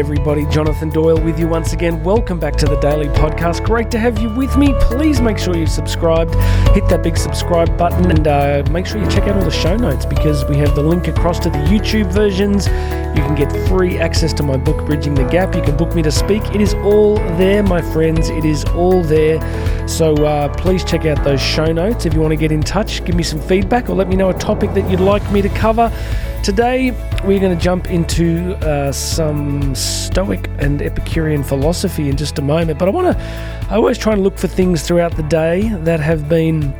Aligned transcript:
everybody. 0.00 0.46
Jonathan 0.46 0.88
Doyle 0.88 1.20
with 1.20 1.38
you 1.38 1.46
once 1.46 1.74
again. 1.74 2.02
Welcome 2.02 2.40
back 2.40 2.56
to 2.56 2.64
the 2.64 2.80
Daily 2.80 3.08
Podcast. 3.08 3.62
Great 3.62 3.90
to 3.90 3.98
have 3.98 4.18
you 4.18 4.30
with 4.30 4.56
me. 4.56 4.72
Please 4.80 5.20
make 5.20 5.36
sure 5.36 5.54
you're 5.54 5.66
subscribed. 5.66 6.34
Hit 6.74 6.88
that 6.88 7.02
big 7.02 7.18
subscribe 7.18 7.76
button 7.76 8.10
and 8.10 8.26
uh, 8.26 8.64
make 8.70 8.86
sure 8.86 8.98
you 8.98 9.10
check 9.10 9.24
out 9.24 9.36
all 9.36 9.44
the 9.44 9.50
show 9.50 9.76
notes 9.76 10.06
because 10.06 10.46
we 10.46 10.56
have 10.56 10.74
the 10.74 10.82
link 10.82 11.06
across 11.06 11.38
to 11.40 11.50
the 11.50 11.58
YouTube 11.58 12.10
versions. 12.10 12.66
You 12.66 13.22
can 13.26 13.34
get 13.34 13.52
free 13.68 13.98
access 13.98 14.32
to 14.34 14.42
my 14.42 14.56
book, 14.56 14.86
Bridging 14.86 15.14
the 15.14 15.24
Gap. 15.24 15.54
You 15.54 15.60
can 15.60 15.76
book 15.76 15.94
me 15.94 16.00
to 16.00 16.10
speak. 16.10 16.42
It 16.54 16.62
is 16.62 16.72
all 16.76 17.16
there, 17.36 17.62
my 17.62 17.82
friends. 17.82 18.30
It 18.30 18.46
is 18.46 18.64
all 18.64 19.02
there. 19.02 19.38
So 19.86 20.14
uh, 20.24 20.48
please 20.54 20.82
check 20.82 21.04
out 21.04 21.22
those 21.24 21.42
show 21.42 21.72
notes. 21.72 22.06
If 22.06 22.14
you 22.14 22.20
want 22.20 22.32
to 22.32 22.36
get 22.36 22.52
in 22.52 22.62
touch, 22.62 23.04
give 23.04 23.16
me 23.16 23.22
some 23.22 23.40
feedback 23.40 23.90
or 23.90 23.94
let 23.94 24.08
me 24.08 24.16
know 24.16 24.30
a 24.30 24.38
topic 24.38 24.72
that 24.72 24.90
you'd 24.90 25.00
like 25.00 25.30
me 25.30 25.42
to 25.42 25.50
cover. 25.50 25.92
Today, 26.42 26.92
we're 27.26 27.38
going 27.38 27.54
to 27.56 27.62
jump 27.62 27.90
into 27.90 28.56
uh, 28.66 28.92
some 28.92 29.74
Stoic 29.74 30.48
and 30.58 30.80
Epicurean 30.80 31.44
philosophy 31.44 32.08
in 32.08 32.16
just 32.16 32.38
a 32.38 32.42
moment. 32.42 32.78
But 32.78 32.88
I 32.88 32.92
want 32.92 33.14
to, 33.14 33.22
I 33.68 33.76
always 33.76 33.98
try 33.98 34.14
and 34.14 34.22
look 34.22 34.38
for 34.38 34.48
things 34.48 34.82
throughout 34.82 35.14
the 35.18 35.22
day 35.24 35.68
that 35.82 36.00
have 36.00 36.30
been 36.30 36.72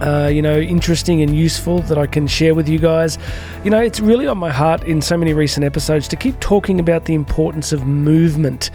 uh, 0.00 0.28
you 0.28 0.42
know, 0.42 0.58
interesting 0.58 1.22
and 1.22 1.34
useful 1.36 1.80
that 1.82 1.98
I 1.98 2.06
can 2.06 2.26
share 2.26 2.54
with 2.54 2.68
you 2.68 2.78
guys. 2.78 3.18
You 3.64 3.70
know, 3.70 3.80
it's 3.80 4.00
really 4.00 4.26
on 4.26 4.38
my 4.38 4.50
heart 4.50 4.84
in 4.84 5.00
so 5.00 5.16
many 5.16 5.32
recent 5.32 5.64
episodes 5.64 6.08
to 6.08 6.16
keep 6.16 6.38
talking 6.40 6.80
about 6.80 7.06
the 7.06 7.14
importance 7.14 7.72
of 7.72 7.86
movement. 7.86 8.70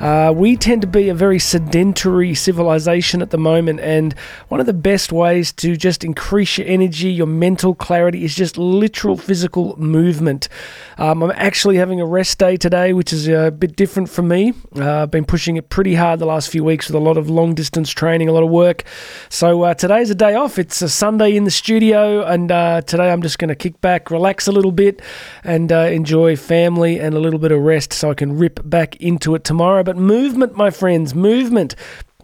Uh, 0.00 0.32
we 0.34 0.56
tend 0.56 0.82
to 0.82 0.88
be 0.88 1.08
a 1.08 1.14
very 1.14 1.38
sedentary 1.38 2.34
civilization 2.34 3.22
at 3.22 3.30
the 3.30 3.38
moment, 3.38 3.80
and 3.80 4.12
one 4.48 4.60
of 4.60 4.66
the 4.66 4.72
best 4.72 5.12
ways 5.12 5.52
to 5.52 5.76
just 5.76 6.04
increase 6.04 6.58
your 6.58 6.66
energy, 6.66 7.10
your 7.10 7.26
mental 7.26 7.74
clarity, 7.74 8.24
is 8.24 8.34
just 8.34 8.58
literal 8.58 9.16
physical 9.16 9.76
movement. 9.78 10.48
Um, 10.98 11.22
I'm 11.22 11.32
actually 11.36 11.76
having 11.76 12.00
a 12.00 12.06
rest 12.06 12.38
day 12.38 12.56
today, 12.56 12.92
which 12.92 13.12
is 13.12 13.28
a 13.28 13.50
bit 13.50 13.76
different 13.76 14.10
for 14.10 14.22
me. 14.22 14.52
Uh, 14.76 15.02
I've 15.02 15.10
been 15.10 15.24
pushing 15.24 15.56
it 15.56 15.68
pretty 15.70 15.94
hard 15.94 16.18
the 16.18 16.26
last 16.26 16.50
few 16.50 16.64
weeks 16.64 16.88
with 16.88 16.96
a 16.96 17.00
lot 17.00 17.16
of 17.16 17.30
long 17.30 17.54
distance 17.54 17.90
training, 17.90 18.28
a 18.28 18.32
lot 18.32 18.42
of 18.42 18.50
work. 18.50 18.84
So 19.28 19.62
uh, 19.62 19.74
today's 19.74 20.10
a 20.10 20.14
day 20.14 20.34
off. 20.34 20.58
It's 20.64 20.80
a 20.80 20.88
Sunday 20.88 21.36
in 21.36 21.44
the 21.44 21.50
studio, 21.50 22.24
and 22.24 22.50
uh, 22.50 22.80
today 22.80 23.12
I'm 23.12 23.20
just 23.20 23.38
going 23.38 23.50
to 23.50 23.54
kick 23.54 23.82
back, 23.82 24.10
relax 24.10 24.48
a 24.48 24.50
little 24.50 24.72
bit, 24.72 25.02
and 25.44 25.70
uh, 25.70 25.80
enjoy 25.80 26.36
family 26.36 26.98
and 26.98 27.14
a 27.14 27.18
little 27.18 27.38
bit 27.38 27.52
of 27.52 27.60
rest 27.60 27.92
so 27.92 28.10
I 28.10 28.14
can 28.14 28.38
rip 28.38 28.60
back 28.64 28.96
into 28.96 29.34
it 29.34 29.44
tomorrow. 29.44 29.82
But 29.82 29.98
movement, 29.98 30.56
my 30.56 30.70
friends, 30.70 31.14
movement 31.14 31.76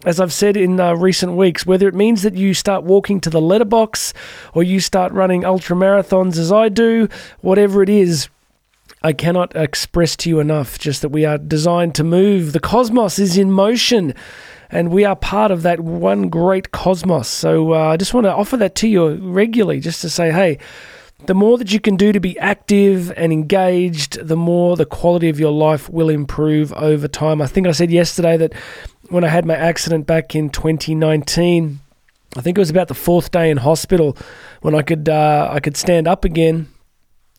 as 0.06 0.18
I've 0.18 0.32
said 0.32 0.56
in 0.56 0.80
uh, 0.80 0.94
recent 0.94 1.34
weeks, 1.34 1.66
whether 1.66 1.86
it 1.86 1.94
means 1.94 2.22
that 2.22 2.34
you 2.34 2.54
start 2.54 2.82
walking 2.82 3.20
to 3.20 3.28
the 3.28 3.42
letterbox 3.42 4.14
or 4.54 4.62
you 4.62 4.80
start 4.80 5.12
running 5.12 5.44
ultra 5.44 5.76
marathons 5.76 6.38
as 6.38 6.50
I 6.50 6.70
do, 6.70 7.10
whatever 7.42 7.82
it 7.82 7.90
is, 7.90 8.30
I 9.02 9.12
cannot 9.12 9.54
express 9.54 10.16
to 10.16 10.30
you 10.30 10.40
enough 10.40 10.78
just 10.78 11.02
that 11.02 11.10
we 11.10 11.26
are 11.26 11.36
designed 11.36 11.94
to 11.96 12.04
move. 12.04 12.54
The 12.54 12.60
cosmos 12.60 13.18
is 13.18 13.36
in 13.36 13.50
motion 13.50 14.14
and 14.70 14.90
we 14.90 15.04
are 15.04 15.16
part 15.16 15.50
of 15.50 15.62
that 15.62 15.80
one 15.80 16.28
great 16.28 16.70
cosmos. 16.70 17.28
So 17.28 17.74
uh, 17.74 17.88
I 17.88 17.96
just 17.96 18.14
want 18.14 18.24
to 18.24 18.32
offer 18.32 18.56
that 18.58 18.74
to 18.76 18.88
you 18.88 19.14
regularly 19.16 19.80
just 19.80 20.00
to 20.02 20.10
say, 20.10 20.30
hey, 20.30 20.58
the 21.26 21.34
more 21.34 21.58
that 21.58 21.72
you 21.72 21.80
can 21.80 21.96
do 21.96 22.12
to 22.12 22.20
be 22.20 22.38
active 22.38 23.12
and 23.16 23.32
engaged, 23.32 24.26
the 24.26 24.36
more 24.36 24.76
the 24.76 24.86
quality 24.86 25.28
of 25.28 25.38
your 25.38 25.52
life 25.52 25.90
will 25.90 26.08
improve 26.08 26.72
over 26.74 27.08
time. 27.08 27.42
I 27.42 27.46
think 27.46 27.66
I 27.66 27.72
said 27.72 27.90
yesterday 27.90 28.36
that 28.38 28.54
when 29.10 29.24
I 29.24 29.28
had 29.28 29.44
my 29.44 29.56
accident 29.56 30.06
back 30.06 30.34
in 30.34 30.50
2019, 30.50 31.80
I 32.36 32.40
think 32.40 32.56
it 32.56 32.60
was 32.60 32.70
about 32.70 32.88
the 32.88 32.94
fourth 32.94 33.32
day 33.32 33.50
in 33.50 33.58
hospital 33.58 34.16
when 34.60 34.74
I 34.74 34.82
could 34.82 35.08
uh, 35.08 35.48
I 35.50 35.58
could 35.58 35.76
stand 35.76 36.06
up 36.06 36.24
again 36.24 36.68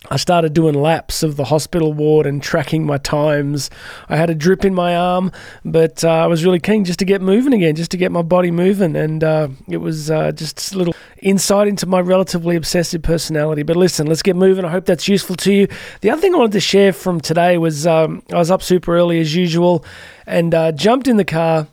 I 0.10 0.18
started 0.18 0.54
doing 0.54 0.74
laps 0.74 1.22
of 1.22 1.36
the 1.38 1.46
hospital 1.46 1.94
ward 1.94 2.26
and 2.26 2.42
tracking 2.42 2.86
my 2.86 2.98
times. 2.98 3.70
I 4.10 4.16
had 4.16 4.32
a 4.32 4.36
drip 4.36 4.66
in 4.66 4.74
my 4.74 4.96
arm, 4.96 5.32
but 5.64 6.04
uh, 6.04 6.10
I 6.10 6.26
was 6.26 6.44
really 6.44 6.60
keen 6.60 6.86
just 6.86 6.98
to 7.00 7.06
get 7.06 7.22
moving 7.22 7.54
again, 7.54 7.76
just 7.76 7.92
to 7.92 7.98
get 7.98 8.12
my 8.12 8.24
body 8.24 8.50
moving. 8.50 8.96
And 8.96 9.24
uh, 9.24 9.50
it 9.68 9.78
was 9.78 10.10
uh, 10.10 10.32
just 10.32 10.74
a 10.74 10.78
little 10.78 10.96
insight 11.20 11.68
into 11.68 11.86
my 11.86 12.00
relatively 12.00 12.56
obsessive 12.56 13.04
personality. 13.04 13.62
But 13.62 13.76
listen, 13.76 14.08
let's 14.08 14.24
get 14.24 14.36
moving. 14.36 14.66
I 14.66 14.70
hope 14.70 14.86
that's 14.86 15.08
useful 15.08 15.36
to 15.36 15.54
you. 15.54 15.68
The 16.02 16.10
other 16.10 16.22
thing 16.22 16.34
I 16.34 16.38
wanted 16.40 16.54
to 16.54 16.62
share 16.62 16.94
from 16.94 17.22
today 17.22 17.60
was 17.60 17.86
um, 17.86 18.24
I 18.34 18.38
was 18.38 18.50
up 18.50 18.64
super 18.64 18.98
early 18.98 19.20
as 19.20 19.36
usual 19.36 19.86
and 20.26 20.54
uh, 20.56 20.72
jumped 20.72 21.08
in 21.08 21.18
the 21.18 21.26
car 21.26 21.68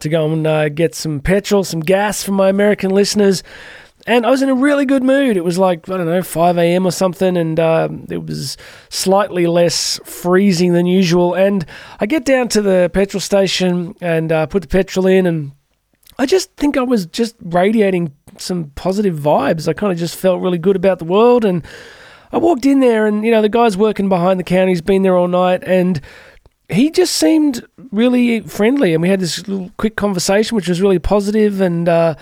to 0.00 0.08
go 0.10 0.30
and 0.30 0.46
uh, 0.46 0.68
get 0.68 0.94
some 0.94 1.20
petrol, 1.20 1.64
some 1.64 1.80
gas 1.80 2.22
for 2.22 2.32
my 2.32 2.50
American 2.50 2.90
listeners 2.90 3.42
and 4.06 4.24
I 4.24 4.30
was 4.30 4.40
in 4.40 4.48
a 4.48 4.54
really 4.54 4.86
good 4.86 5.02
mood. 5.02 5.36
It 5.36 5.44
was 5.44 5.58
like 5.58 5.88
I 5.88 5.96
don't 5.96 6.06
know, 6.06 6.22
five 6.22 6.56
a.m. 6.58 6.86
or 6.86 6.92
something, 6.92 7.36
and 7.36 7.58
uh, 7.58 7.88
it 8.08 8.24
was 8.24 8.56
slightly 8.88 9.46
less 9.46 10.00
freezing 10.04 10.72
than 10.72 10.86
usual. 10.86 11.34
And 11.34 11.66
I 11.98 12.06
get 12.06 12.24
down 12.24 12.48
to 12.48 12.62
the 12.62 12.90
petrol 12.94 13.20
station 13.20 13.94
and 14.00 14.30
uh, 14.30 14.46
put 14.46 14.62
the 14.62 14.68
petrol 14.68 15.06
in, 15.06 15.26
and 15.26 15.52
I 16.18 16.26
just 16.26 16.54
think 16.56 16.76
I 16.76 16.82
was 16.82 17.06
just 17.06 17.34
radiating 17.42 18.14
some 18.38 18.70
positive 18.76 19.16
vibes. 19.16 19.68
I 19.68 19.72
kind 19.72 19.92
of 19.92 19.98
just 19.98 20.14
felt 20.14 20.40
really 20.40 20.58
good 20.58 20.76
about 20.76 21.00
the 21.00 21.04
world, 21.04 21.44
and 21.44 21.66
I 22.30 22.38
walked 22.38 22.64
in 22.64 22.80
there, 22.80 23.06
and 23.06 23.24
you 23.24 23.32
know 23.32 23.42
the 23.42 23.48
guy's 23.48 23.76
working 23.76 24.08
behind 24.08 24.38
the 24.38 24.44
counter. 24.44 24.68
He's 24.68 24.82
been 24.82 25.02
there 25.02 25.16
all 25.16 25.28
night, 25.28 25.64
and 25.64 26.00
he 26.68 26.90
just 26.90 27.16
seemed 27.16 27.66
really 27.90 28.40
friendly, 28.40 28.94
and 28.94 29.02
we 29.02 29.08
had 29.08 29.18
this 29.18 29.48
little 29.48 29.72
quick 29.78 29.96
conversation, 29.96 30.54
which 30.54 30.68
was 30.68 30.80
really 30.80 31.00
positive, 31.00 31.60
and. 31.60 31.88
Uh, 31.88 32.14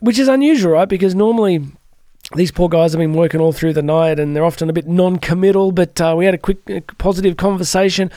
which 0.00 0.18
is 0.18 0.28
unusual, 0.28 0.72
right? 0.72 0.88
Because 0.88 1.14
normally 1.14 1.64
these 2.34 2.50
poor 2.50 2.68
guys 2.68 2.92
have 2.92 3.00
been 3.00 3.14
working 3.14 3.40
all 3.40 3.52
through 3.52 3.74
the 3.74 3.82
night 3.82 4.18
and 4.18 4.34
they're 4.34 4.44
often 4.44 4.70
a 4.70 4.72
bit 4.72 4.88
non 4.88 5.18
committal, 5.18 5.72
but 5.72 6.00
uh, 6.00 6.14
we 6.16 6.24
had 6.24 6.34
a 6.34 6.38
quick, 6.38 6.96
positive 6.98 7.36
conversation. 7.36 8.10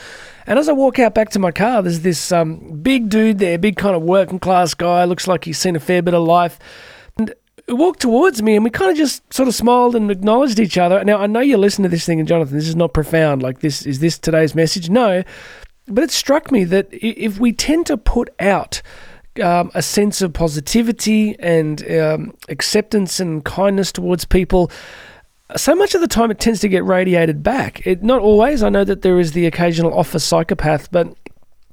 And 0.46 0.58
as 0.58 0.68
I 0.68 0.72
walk 0.72 0.98
out 0.98 1.14
back 1.14 1.28
to 1.30 1.38
my 1.38 1.52
car, 1.52 1.82
there's 1.82 2.00
this 2.00 2.32
um, 2.32 2.80
big 2.80 3.10
dude 3.10 3.38
there, 3.38 3.58
big 3.58 3.76
kind 3.76 3.94
of 3.94 4.02
working 4.02 4.38
class 4.38 4.74
guy, 4.74 5.04
looks 5.04 5.28
like 5.28 5.44
he's 5.44 5.58
seen 5.58 5.76
a 5.76 5.80
fair 5.80 6.00
bit 6.00 6.14
of 6.14 6.22
life. 6.22 6.58
And 7.18 7.34
he 7.66 7.74
walked 7.74 8.00
towards 8.00 8.42
me 8.42 8.54
and 8.54 8.64
we 8.64 8.70
kind 8.70 8.90
of 8.90 8.96
just 8.96 9.32
sort 9.32 9.46
of 9.46 9.54
smiled 9.54 9.94
and 9.94 10.10
acknowledged 10.10 10.58
each 10.58 10.78
other. 10.78 11.04
Now, 11.04 11.18
I 11.18 11.26
know 11.26 11.40
you 11.40 11.58
listen 11.58 11.82
to 11.82 11.88
this 11.90 12.06
thing, 12.06 12.18
and 12.18 12.26
Jonathan, 12.26 12.56
this 12.56 12.68
is 12.68 12.76
not 12.76 12.94
profound. 12.94 13.42
Like, 13.42 13.60
this 13.60 13.84
is 13.84 14.00
this 14.00 14.18
today's 14.18 14.54
message? 14.54 14.88
No. 14.88 15.22
But 15.86 16.04
it 16.04 16.10
struck 16.10 16.50
me 16.50 16.64
that 16.64 16.88
if 16.92 17.38
we 17.38 17.52
tend 17.52 17.86
to 17.86 17.96
put 17.96 18.30
out 18.40 18.82
um, 19.42 19.70
a 19.74 19.82
sense 19.82 20.22
of 20.22 20.32
positivity 20.32 21.38
and 21.38 21.88
um, 21.90 22.34
acceptance 22.48 23.20
and 23.20 23.44
kindness 23.44 23.92
towards 23.92 24.24
people, 24.24 24.70
so 25.56 25.74
much 25.74 25.94
of 25.94 26.00
the 26.00 26.08
time 26.08 26.30
it 26.30 26.40
tends 26.40 26.60
to 26.60 26.68
get 26.68 26.84
radiated 26.84 27.42
back. 27.42 27.86
It 27.86 28.02
not 28.02 28.20
always. 28.20 28.62
I 28.62 28.68
know 28.68 28.84
that 28.84 29.02
there 29.02 29.18
is 29.18 29.32
the 29.32 29.46
occasional 29.46 29.96
office 29.96 30.24
psychopath, 30.24 30.90
but 30.90 31.14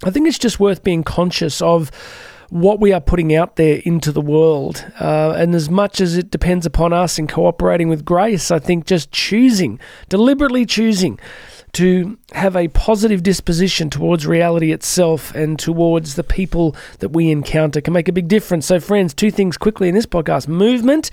I 0.03 0.11
think 0.11 0.27
it's 0.27 0.39
just 0.39 0.59
worth 0.59 0.83
being 0.83 1.03
conscious 1.03 1.61
of 1.61 1.91
what 2.49 2.79
we 2.79 2.93
are 2.93 3.01
putting 3.01 3.35
out 3.35 3.55
there 3.55 3.81
into 3.85 4.11
the 4.11 4.21
world. 4.21 4.85
Uh, 4.99 5.31
and 5.31 5.55
as 5.55 5.69
much 5.69 5.99
as 5.99 6.17
it 6.17 6.29
depends 6.29 6.65
upon 6.65 6.93
us 6.93 7.17
in 7.17 7.27
cooperating 7.27 7.89
with 7.89 8.05
grace, 8.05 8.51
I 8.51 8.59
think 8.59 8.85
just 8.85 9.11
choosing, 9.11 9.79
deliberately 10.09 10.65
choosing 10.65 11.19
to 11.75 12.17
have 12.33 12.55
a 12.55 12.67
positive 12.69 13.23
disposition 13.23 13.89
towards 13.89 14.25
reality 14.25 14.71
itself 14.71 15.33
and 15.35 15.59
towards 15.59 16.15
the 16.15 16.23
people 16.23 16.75
that 16.99 17.09
we 17.09 17.31
encounter 17.31 17.81
can 17.81 17.93
make 17.93 18.07
a 18.07 18.13
big 18.13 18.27
difference. 18.27 18.65
So, 18.65 18.79
friends, 18.79 19.13
two 19.13 19.31
things 19.31 19.57
quickly 19.57 19.89
in 19.89 19.95
this 19.95 20.05
podcast 20.05 20.47
movement 20.47 21.11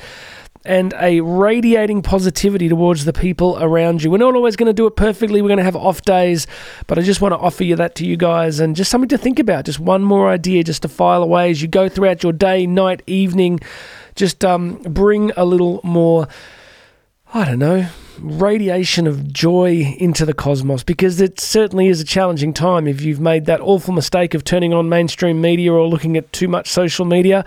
and 0.64 0.94
a 1.00 1.20
radiating 1.20 2.02
positivity 2.02 2.68
towards 2.68 3.04
the 3.04 3.12
people 3.12 3.58
around 3.60 4.02
you. 4.02 4.10
We're 4.10 4.18
not 4.18 4.34
always 4.34 4.56
going 4.56 4.68
to 4.68 4.72
do 4.72 4.86
it 4.86 4.96
perfectly. 4.96 5.42
We're 5.42 5.48
going 5.48 5.58
to 5.58 5.64
have 5.64 5.76
off 5.76 6.02
days, 6.02 6.46
but 6.86 6.98
I 6.98 7.02
just 7.02 7.20
want 7.20 7.32
to 7.32 7.38
offer 7.38 7.64
you 7.64 7.76
that 7.76 7.94
to 7.96 8.06
you 8.06 8.16
guys 8.16 8.60
and 8.60 8.76
just 8.76 8.90
something 8.90 9.08
to 9.08 9.18
think 9.18 9.38
about. 9.38 9.64
Just 9.64 9.80
one 9.80 10.02
more 10.02 10.30
idea 10.30 10.62
just 10.62 10.82
to 10.82 10.88
file 10.88 11.22
away 11.22 11.50
as 11.50 11.62
you 11.62 11.68
go 11.68 11.88
throughout 11.88 12.22
your 12.22 12.32
day, 12.32 12.66
night, 12.66 13.02
evening. 13.06 13.60
Just 14.14 14.44
um, 14.44 14.76
bring 14.82 15.32
a 15.36 15.44
little 15.44 15.80
more, 15.82 16.28
I 17.34 17.46
don't 17.46 17.60
know, 17.60 17.88
radiation 18.20 19.06
of 19.06 19.32
joy 19.32 19.96
into 19.96 20.26
the 20.26 20.34
cosmos 20.34 20.82
because 20.82 21.18
it 21.18 21.40
certainly 21.40 21.88
is 21.88 21.98
a 21.98 22.04
challenging 22.04 22.52
time 22.52 22.86
if 22.86 23.00
you've 23.00 23.20
made 23.20 23.46
that 23.46 23.62
awful 23.62 23.94
mistake 23.94 24.34
of 24.34 24.44
turning 24.44 24.74
on 24.74 24.90
mainstream 24.90 25.40
media 25.40 25.72
or 25.72 25.86
looking 25.88 26.18
at 26.18 26.30
too 26.30 26.46
much 26.46 26.68
social 26.68 27.06
media. 27.06 27.42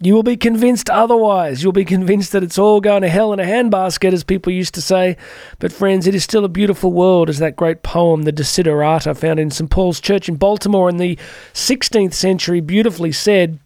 You 0.00 0.12
will 0.12 0.22
be 0.22 0.36
convinced 0.36 0.90
otherwise. 0.90 1.62
You'll 1.62 1.72
be 1.72 1.86
convinced 1.86 2.32
that 2.32 2.42
it's 2.42 2.58
all 2.58 2.82
going 2.82 3.00
to 3.02 3.08
hell 3.08 3.32
in 3.32 3.40
a 3.40 3.44
handbasket, 3.44 4.12
as 4.12 4.22
people 4.22 4.52
used 4.52 4.74
to 4.74 4.82
say. 4.82 5.16
But, 5.60 5.72
friends, 5.72 6.06
it 6.06 6.14
is 6.14 6.24
still 6.24 6.44
a 6.44 6.48
beautiful 6.48 6.92
world, 6.92 7.30
as 7.30 7.38
that 7.38 7.54
great 7.54 7.84
poem, 7.84 8.24
the 8.24 8.32
Desiderata, 8.32 9.16
found 9.16 9.38
in 9.38 9.52
St. 9.52 9.70
Paul's 9.70 10.00
Church 10.00 10.28
in 10.28 10.34
Baltimore 10.34 10.88
in 10.88 10.96
the 10.96 11.16
16th 11.54 12.14
century, 12.14 12.60
beautifully 12.60 13.12
said 13.12 13.60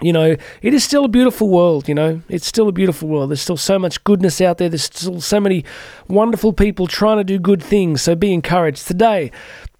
you 0.00 0.12
know, 0.12 0.36
it 0.62 0.74
is 0.74 0.84
still 0.84 1.04
a 1.04 1.08
beautiful 1.08 1.48
world, 1.48 1.88
you 1.88 1.94
know. 1.94 2.22
It's 2.28 2.46
still 2.46 2.68
a 2.68 2.72
beautiful 2.72 3.08
world. 3.08 3.30
There's 3.30 3.40
still 3.40 3.56
so 3.56 3.78
much 3.78 4.02
goodness 4.04 4.40
out 4.40 4.58
there. 4.58 4.68
There's 4.68 4.84
still 4.84 5.20
so 5.20 5.40
many 5.40 5.64
wonderful 6.08 6.52
people 6.52 6.86
trying 6.86 7.18
to 7.18 7.24
do 7.24 7.38
good 7.38 7.62
things. 7.62 8.02
So 8.02 8.14
be 8.14 8.32
encouraged. 8.32 8.86
Today, 8.86 9.30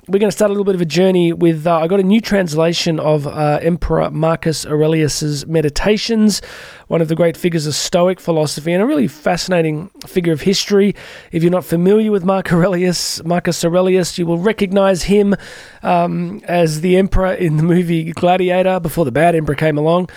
we're 0.08 0.18
going 0.18 0.30
to 0.30 0.36
start 0.36 0.48
a 0.48 0.52
little 0.52 0.64
bit 0.64 0.74
of 0.74 0.80
a 0.80 0.86
journey 0.86 1.34
with. 1.34 1.66
Uh, 1.66 1.80
I 1.80 1.86
got 1.86 2.00
a 2.00 2.04
new 2.04 2.20
translation 2.20 2.98
of 2.98 3.26
uh, 3.26 3.58
Emperor 3.60 4.10
Marcus 4.10 4.64
Aurelius's 4.64 5.46
Meditations, 5.46 6.40
one 6.86 7.02
of 7.02 7.08
the 7.08 7.14
great 7.14 7.36
figures 7.36 7.66
of 7.66 7.74
Stoic 7.74 8.18
philosophy, 8.18 8.72
and 8.72 8.82
a 8.82 8.86
really 8.86 9.06
fascinating 9.06 9.90
figure 10.06 10.32
of 10.32 10.40
history. 10.40 10.94
If 11.30 11.42
you're 11.42 11.52
not 11.52 11.64
familiar 11.64 12.10
with 12.10 12.24
Mark 12.24 12.50
Aurelius, 12.50 13.22
Marcus 13.22 13.62
Aurelius, 13.62 14.16
you 14.16 14.24
will 14.24 14.38
recognize 14.38 15.02
him 15.02 15.34
um, 15.82 16.40
as 16.44 16.80
the 16.80 16.96
emperor 16.96 17.34
in 17.34 17.58
the 17.58 17.62
movie 17.62 18.12
Gladiator 18.12 18.80
before 18.80 19.04
the 19.04 19.12
bad 19.12 19.34
emperor 19.34 19.56
came 19.56 19.76
along. 19.76 20.08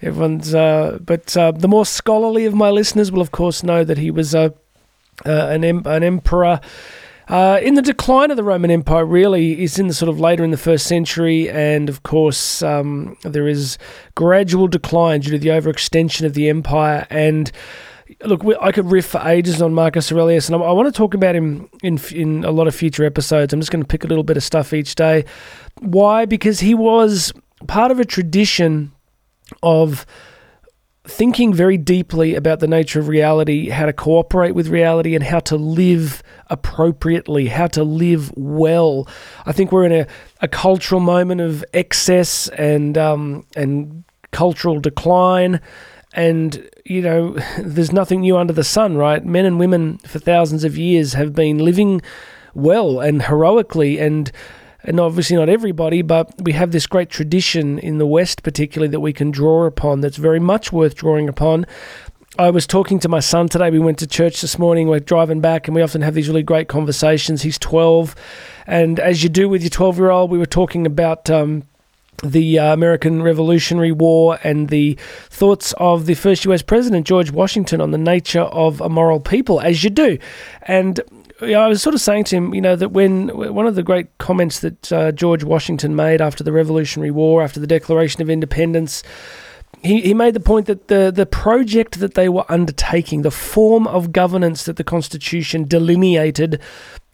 Everyone's, 0.00 0.54
uh, 0.54 1.00
but 1.04 1.36
uh, 1.36 1.50
the 1.50 1.68
more 1.68 1.84
scholarly 1.84 2.44
of 2.44 2.54
my 2.54 2.70
listeners 2.70 3.10
will, 3.10 3.20
of 3.20 3.32
course, 3.32 3.64
know 3.64 3.82
that 3.82 3.98
he 3.98 4.12
was 4.12 4.32
uh, 4.32 4.50
an, 5.24 5.64
em- 5.64 5.86
an 5.86 6.04
emperor 6.04 6.60
uh, 7.30 7.60
in 7.62 7.74
the 7.74 7.82
decline 7.82 8.32
of 8.32 8.36
the 8.36 8.42
Roman 8.42 8.72
Empire, 8.72 9.04
really, 9.04 9.62
is 9.62 9.78
in 9.78 9.86
the 9.86 9.94
sort 9.94 10.08
of 10.08 10.18
later 10.18 10.42
in 10.42 10.50
the 10.50 10.56
first 10.56 10.86
century, 10.88 11.48
and 11.48 11.88
of 11.88 12.02
course, 12.02 12.60
um, 12.60 13.16
there 13.22 13.46
is 13.46 13.78
gradual 14.16 14.66
decline 14.66 15.20
due 15.20 15.30
to 15.30 15.38
the 15.38 15.50
overextension 15.50 16.26
of 16.26 16.34
the 16.34 16.48
empire. 16.48 17.06
And 17.08 17.52
look, 18.24 18.44
I 18.60 18.72
could 18.72 18.90
riff 18.90 19.06
for 19.06 19.20
ages 19.24 19.62
on 19.62 19.72
Marcus 19.74 20.10
Aurelius, 20.10 20.48
and 20.48 20.60
I, 20.60 20.66
I 20.66 20.72
want 20.72 20.92
to 20.92 20.98
talk 20.98 21.14
about 21.14 21.36
him 21.36 21.70
in 21.84 22.00
in 22.12 22.44
a 22.44 22.50
lot 22.50 22.66
of 22.66 22.74
future 22.74 23.04
episodes. 23.04 23.52
I'm 23.52 23.60
just 23.60 23.70
going 23.70 23.82
to 23.82 23.88
pick 23.88 24.02
a 24.02 24.08
little 24.08 24.24
bit 24.24 24.36
of 24.36 24.42
stuff 24.42 24.72
each 24.72 24.96
day. 24.96 25.24
Why? 25.78 26.24
Because 26.24 26.58
he 26.58 26.74
was 26.74 27.32
part 27.68 27.92
of 27.92 28.00
a 28.00 28.04
tradition 28.04 28.90
of 29.62 30.04
thinking 31.04 31.52
very 31.54 31.78
deeply 31.78 32.34
about 32.34 32.60
the 32.60 32.66
nature 32.66 33.00
of 33.00 33.08
reality, 33.08 33.70
how 33.70 33.86
to 33.86 33.92
cooperate 33.92 34.52
with 34.54 34.68
reality, 34.68 35.14
and 35.14 35.24
how 35.24 35.40
to 35.40 35.56
live 35.56 36.22
appropriately, 36.48 37.46
how 37.46 37.66
to 37.68 37.82
live 37.82 38.32
well. 38.36 39.08
I 39.46 39.52
think 39.52 39.72
we're 39.72 39.86
in 39.86 39.92
a, 39.92 40.06
a 40.40 40.48
cultural 40.48 41.00
moment 41.00 41.40
of 41.40 41.64
excess 41.72 42.48
and 42.48 42.98
um, 42.98 43.46
and 43.56 44.04
cultural 44.30 44.80
decline. 44.80 45.60
And, 46.12 46.68
you 46.84 47.02
know, 47.02 47.36
there's 47.58 47.92
nothing 47.92 48.20
new 48.20 48.36
under 48.36 48.52
the 48.52 48.64
sun, 48.64 48.96
right? 48.96 49.24
Men 49.24 49.46
and 49.46 49.58
women 49.58 49.98
for 49.98 50.18
thousands 50.18 50.64
of 50.64 50.76
years 50.76 51.14
have 51.14 51.34
been 51.34 51.58
living 51.58 52.02
well 52.54 53.00
and 53.00 53.22
heroically 53.22 53.98
and 53.98 54.30
and 54.82 54.98
obviously 54.98 55.36
not 55.36 55.48
everybody, 55.48 56.02
but 56.02 56.32
we 56.42 56.52
have 56.52 56.72
this 56.72 56.86
great 56.86 57.10
tradition 57.10 57.78
in 57.78 57.98
the 57.98 58.06
West, 58.06 58.42
particularly 58.42 58.90
that 58.90 59.00
we 59.00 59.12
can 59.12 59.30
draw 59.30 59.64
upon. 59.64 60.00
That's 60.00 60.16
very 60.16 60.40
much 60.40 60.72
worth 60.72 60.94
drawing 60.94 61.28
upon. 61.28 61.66
I 62.38 62.50
was 62.50 62.66
talking 62.66 62.98
to 63.00 63.08
my 63.08 63.20
son 63.20 63.48
today. 63.48 63.70
We 63.70 63.80
went 63.80 63.98
to 63.98 64.06
church 64.06 64.40
this 64.40 64.58
morning. 64.58 64.88
We're 64.88 65.00
driving 65.00 65.40
back, 65.40 65.68
and 65.68 65.74
we 65.74 65.82
often 65.82 66.00
have 66.02 66.14
these 66.14 66.28
really 66.28 66.42
great 66.42 66.68
conversations. 66.68 67.42
He's 67.42 67.58
12, 67.58 68.14
and 68.66 68.98
as 69.00 69.22
you 69.22 69.28
do 69.28 69.48
with 69.48 69.62
your 69.62 69.70
12 69.70 69.98
year 69.98 70.10
old, 70.10 70.30
we 70.30 70.38
were 70.38 70.46
talking 70.46 70.86
about. 70.86 71.28
Um, 71.28 71.64
the 72.22 72.58
uh, 72.58 72.74
American 72.74 73.22
Revolutionary 73.22 73.92
War 73.92 74.38
and 74.44 74.68
the 74.68 74.98
thoughts 75.30 75.72
of 75.78 76.04
the 76.04 76.12
first 76.12 76.44
US 76.44 76.60
president, 76.60 77.06
George 77.06 77.30
Washington, 77.30 77.80
on 77.80 77.92
the 77.92 77.98
nature 77.98 78.42
of 78.42 78.82
a 78.82 78.90
moral 78.90 79.20
people, 79.20 79.58
as 79.58 79.82
you 79.82 79.88
do. 79.88 80.18
And 80.62 81.00
I 81.42 81.68
was 81.68 81.82
sort 81.82 81.94
of 81.94 82.00
saying 82.00 82.24
to 82.24 82.36
him, 82.36 82.54
you 82.54 82.60
know, 82.60 82.76
that 82.76 82.90
when 82.90 83.28
one 83.28 83.66
of 83.66 83.74
the 83.74 83.82
great 83.82 84.18
comments 84.18 84.60
that 84.60 84.92
uh, 84.92 85.12
George 85.12 85.42
Washington 85.42 85.96
made 85.96 86.20
after 86.20 86.44
the 86.44 86.52
Revolutionary 86.52 87.10
War, 87.10 87.42
after 87.42 87.60
the 87.60 87.66
Declaration 87.66 88.20
of 88.20 88.28
Independence, 88.28 89.02
he, 89.82 90.00
he 90.00 90.14
made 90.14 90.34
the 90.34 90.40
point 90.40 90.66
that 90.66 90.88
the, 90.88 91.10
the 91.10 91.26
project 91.26 92.00
that 92.00 92.14
they 92.14 92.28
were 92.28 92.44
undertaking, 92.50 93.22
the 93.22 93.30
form 93.30 93.86
of 93.86 94.12
governance 94.12 94.64
that 94.64 94.76
the 94.76 94.84
Constitution 94.84 95.64
delineated, 95.64 96.60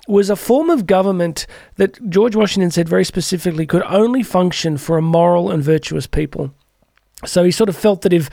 was 0.09 0.31
a 0.31 0.37
form 0.37 0.71
of 0.71 0.87
government 0.87 1.47
that 1.77 2.11
George 2.11 2.37
Washington 2.37 2.71
said 2.71 2.89
very 2.89 3.05
specifically 3.05 3.67
could 3.67 3.83
only 3.85 4.23
function 4.23 4.77
for 4.77 4.99
a 4.99 5.03
moral 5.03 5.51
and 5.51 5.63
virtuous 5.63 6.07
people. 6.07 6.53
So 7.25 7.45
he 7.45 7.51
sort 7.51 7.69
of 7.69 7.77
felt 7.77 8.03
that 8.03 8.13
if 8.13 8.31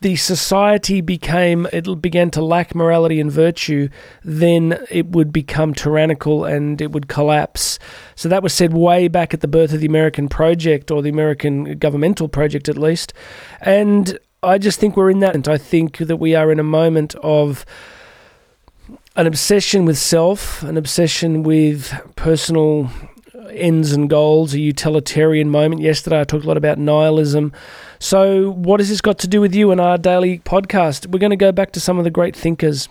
the 0.00 0.16
society 0.16 1.00
became 1.00 1.66
it 1.72 2.00
began 2.00 2.30
to 2.30 2.42
lack 2.42 2.74
morality 2.74 3.20
and 3.20 3.32
virtue, 3.32 3.88
then 4.22 4.78
it 4.90 5.08
would 5.08 5.32
become 5.32 5.74
tyrannical 5.74 6.44
and 6.44 6.80
it 6.80 6.92
would 6.92 7.08
collapse. 7.08 7.78
So 8.14 8.28
that 8.28 8.42
was 8.42 8.52
said 8.52 8.72
way 8.72 9.08
back 9.08 9.34
at 9.34 9.40
the 9.40 9.48
birth 9.48 9.72
of 9.72 9.80
the 9.80 9.86
American 9.86 10.28
project 10.28 10.90
or 10.90 11.02
the 11.02 11.10
American 11.10 11.78
governmental 11.78 12.28
project 12.28 12.68
at 12.68 12.78
least. 12.78 13.12
And 13.60 14.18
I 14.42 14.58
just 14.58 14.78
think 14.78 14.96
we're 14.96 15.10
in 15.10 15.18
that 15.20 15.34
and 15.34 15.48
I 15.48 15.58
think 15.58 15.98
that 15.98 16.18
we 16.18 16.34
are 16.34 16.52
in 16.52 16.60
a 16.60 16.64
moment 16.64 17.16
of 17.16 17.66
an 19.16 19.26
obsession 19.26 19.84
with 19.84 19.98
self, 19.98 20.62
an 20.62 20.76
obsession 20.76 21.42
with 21.42 21.92
personal 22.14 22.88
ends 23.58 23.92
and 23.92 24.08
goals, 24.08 24.54
a 24.54 24.60
utilitarian 24.60 25.50
moment. 25.50 25.82
Yesterday 25.82 26.20
I 26.20 26.24
talked 26.24 26.44
a 26.44 26.48
lot 26.48 26.56
about 26.56 26.78
nihilism. 26.78 27.52
So, 27.98 28.50
what 28.52 28.80
has 28.80 28.88
this 28.88 29.00
got 29.00 29.18
to 29.20 29.28
do 29.28 29.40
with 29.40 29.54
you 29.54 29.70
and 29.70 29.80
our 29.80 29.98
daily 29.98 30.38
podcast? 30.40 31.06
We're 31.06 31.18
going 31.18 31.30
to 31.30 31.36
go 31.36 31.52
back 31.52 31.72
to 31.72 31.80
some 31.80 31.98
of 31.98 32.04
the 32.04 32.10
great 32.10 32.36
thinkers. 32.36 32.88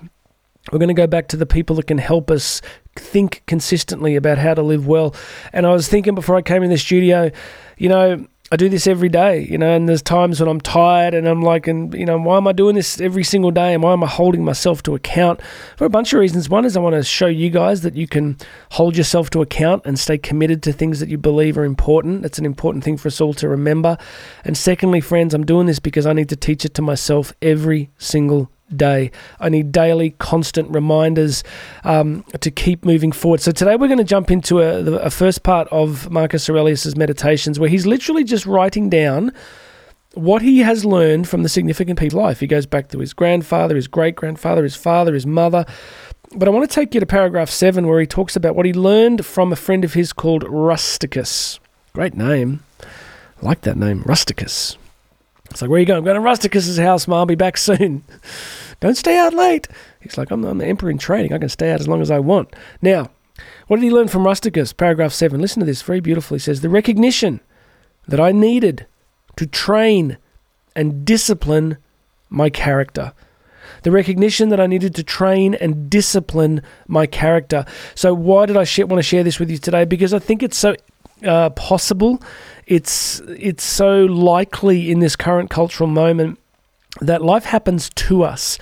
We're 0.72 0.80
going 0.80 0.90
to 0.90 0.94
go 0.94 1.08
back 1.08 1.30
to 1.30 1.38
the 1.38 1.46
people 1.46 1.78
that 1.78 1.88
can 1.88 1.98
help 1.98 2.30
us 2.30 2.62
think 2.96 3.44
consistently 3.48 4.16
about 4.16 4.38
how 4.38 4.54
to 4.54 4.62
live 4.62 4.86
well. 4.86 5.16
And 5.54 5.66
I 5.66 5.72
was 5.72 5.88
thinking 5.88 6.14
before 6.16 6.36
I 6.36 6.42
came 6.42 6.64
in 6.64 6.70
the 6.70 6.78
studio, 6.78 7.32
you 7.78 7.90
know, 7.90 8.28
I 8.50 8.56
do 8.56 8.70
this 8.70 8.88
every 8.88 9.10
day, 9.10 9.42
you 9.42 9.58
know, 9.58 9.76
and 9.76 9.90
there's 9.90 10.02
times 10.02 10.40
when 10.40 10.48
I'm 10.48 10.62
tired 10.62 11.14
and 11.14 11.28
I'm 11.28 11.42
like, 11.42 11.68
and, 11.68 11.94
you 11.94 12.06
know, 12.06 12.18
why 12.18 12.38
am 12.38 12.48
I 12.48 12.54
doing 12.54 12.76
this 12.76 13.02
every 13.02 13.26
single 13.26 13.52
day? 13.52 13.74
And 13.74 13.84
why 13.84 13.92
am 13.92 14.06
I 14.06 14.08
holding 14.08 14.46
myself 14.46 14.82
to 14.84 14.96
account? 14.96 15.42
For 15.76 15.84
a 15.84 15.90
bunch 15.90 16.14
of 16.14 16.20
reasons. 16.20 16.48
One 16.48 16.64
is 16.64 16.78
I 16.78 16.80
want 16.80 16.96
to 16.96 17.04
show 17.04 17.28
you 17.28 17.50
guys 17.50 17.82
that 17.82 17.96
you 17.96 18.08
can 18.08 18.38
hold 18.72 18.96
yourself 18.96 19.30
to 19.32 19.42
account 19.42 19.86
and 19.86 20.00
stay 20.00 20.18
committed 20.18 20.64
to 20.64 20.72
things 20.72 21.02
that 21.02 21.10
you 21.10 21.18
believe 21.18 21.58
are 21.58 21.66
important. 21.66 22.24
It's 22.24 22.40
an 22.40 22.46
important 22.46 22.86
thing 22.86 22.96
for 22.96 23.10
us 23.10 23.20
all 23.20 23.34
to 23.34 23.50
remember. 23.50 23.98
And 24.46 24.58
secondly, 24.58 25.02
friends, 25.02 25.34
I'm 25.34 25.46
doing 25.46 25.68
this 25.68 25.80
because 25.80 26.06
I 26.06 26.14
need 26.14 26.30
to 26.30 26.38
teach 26.38 26.64
it 26.64 26.74
to 26.76 26.82
myself 26.82 27.34
every 27.42 27.90
single 27.98 28.50
day. 28.76 29.12
I 29.40 29.50
need 29.50 29.72
daily, 29.72 30.12
constant 30.12 30.70
reminders 30.70 31.44
um, 31.84 32.24
to 32.40 32.52
keep 32.52 32.86
moving 32.86 33.12
forward. 33.12 33.42
So 33.42 33.52
today 33.52 33.76
we're 33.76 33.88
going 33.88 33.98
to 33.98 34.04
jump 34.04 34.32
into 34.32 34.62
a, 34.62 34.84
a 34.98 35.10
first 35.10 35.44
part 35.44 35.68
of 35.70 36.10
Marcus 36.10 36.50
Aurelius's 36.50 36.96
meditations, 36.96 37.60
where 37.60 37.70
he's 37.70 37.86
literally 37.86 38.24
just 38.24 38.46
writing 38.46 38.90
down 38.90 39.32
what 40.14 40.42
he 40.42 40.60
has 40.60 40.84
learned 40.84 41.28
from 41.30 41.44
the 41.44 41.50
significant 41.50 42.00
people 42.00 42.20
life. 42.20 42.40
He 42.40 42.48
goes 42.48 42.66
back 42.66 42.90
to 42.90 43.00
his 43.00 43.14
grandfather, 43.14 43.76
his 43.76 43.88
great 43.88 44.16
grandfather, 44.16 44.64
his 44.64 44.76
father, 44.76 45.14
his 45.14 45.28
mother. 45.28 45.66
But 46.36 46.48
I 46.48 46.52
want 46.52 46.70
to 46.70 46.74
take 46.74 46.94
you 46.94 47.00
to 47.00 47.06
paragraph 47.06 47.50
seven, 47.50 47.88
where 47.88 48.00
he 48.00 48.08
talks 48.08 48.36
about 48.36 48.56
what 48.56 48.66
he 48.66 48.74
learned 48.74 49.26
from 49.26 49.54
a 49.54 49.56
friend 49.56 49.86
of 49.86 49.94
his 49.94 50.12
called 50.12 50.44
Rusticus. 50.44 51.60
Great 51.94 52.16
name. 52.16 52.64
I 52.82 53.46
like 53.46 53.62
that 53.62 53.78
name, 53.78 54.04
Rusticus. 54.04 54.78
It's 55.58 55.64
like, 55.64 55.72
where 55.72 55.78
are 55.78 55.80
you 55.80 55.88
going? 55.88 55.98
I'm 55.98 56.04
going 56.04 56.14
to 56.14 56.22
Rusticus's 56.22 56.78
house, 56.78 57.08
Mom. 57.08 57.18
I'll 57.18 57.26
be 57.26 57.34
back 57.34 57.58
soon. 57.58 58.04
Don't 58.80 58.96
stay 58.96 59.18
out 59.18 59.34
late. 59.34 59.68
He's 60.00 60.16
like, 60.16 60.30
I'm, 60.30 60.46
I'm 60.46 60.60
the 60.60 60.68
emperor 60.68 60.92
in 60.92 61.00
training. 61.00 61.34
I 61.34 61.40
can 61.40 61.50
stay 61.50 61.72
out 61.72 61.80
as 61.80 61.88
long 61.88 62.00
as 62.00 62.12
I 62.12 62.20
want. 62.20 62.56
Now, 62.80 63.10
what 63.66 63.78
did 63.78 63.86
he 63.86 63.90
learn 63.90 64.08
from 64.08 64.24
Rusticus? 64.24 64.72
Paragraph 64.72 65.14
7. 65.14 65.42
Listen 65.42 65.62
to 65.62 65.66
this 65.66 65.82
very 65.82 66.00
beautifully. 66.00 66.36
He 66.36 66.42
says, 66.42 66.62
The 66.62 66.70
recognition 66.70 67.40
that 68.08 68.20
I 68.20 68.32
needed 68.32 68.86
to 69.38 69.48
train 69.48 70.20
and 70.76 71.04
discipline 71.04 71.78
my 72.30 72.52
character. 72.52 73.14
The 73.82 73.90
recognition 73.90 74.50
that 74.50 74.60
I 74.60 74.68
needed 74.68 74.94
to 74.94 75.04
train 75.04 75.56
and 75.56 75.90
discipline 75.90 76.62
my 76.88 77.08
character. 77.08 77.66
So, 77.96 78.14
why 78.14 78.46
did 78.46 78.58
I 78.58 78.64
sh- 78.64 78.78
want 78.82 79.00
to 79.00 79.02
share 79.02 79.24
this 79.24 79.40
with 79.40 79.50
you 79.50 79.58
today? 79.58 79.86
Because 79.86 80.14
I 80.14 80.20
think 80.20 80.44
it's 80.44 80.58
so 80.58 80.76
uh, 81.24 81.50
possible 81.50 82.22
it's 82.68 83.22
it's 83.30 83.64
so 83.64 84.06
likely 84.06 84.92
in 84.92 85.00
this 85.00 85.16
current 85.16 85.50
cultural 85.50 85.90
moment 85.90 86.38
that 87.02 87.24
life 87.24 87.46
happens 87.46 87.90
to 87.92 88.24
us. 88.24 88.58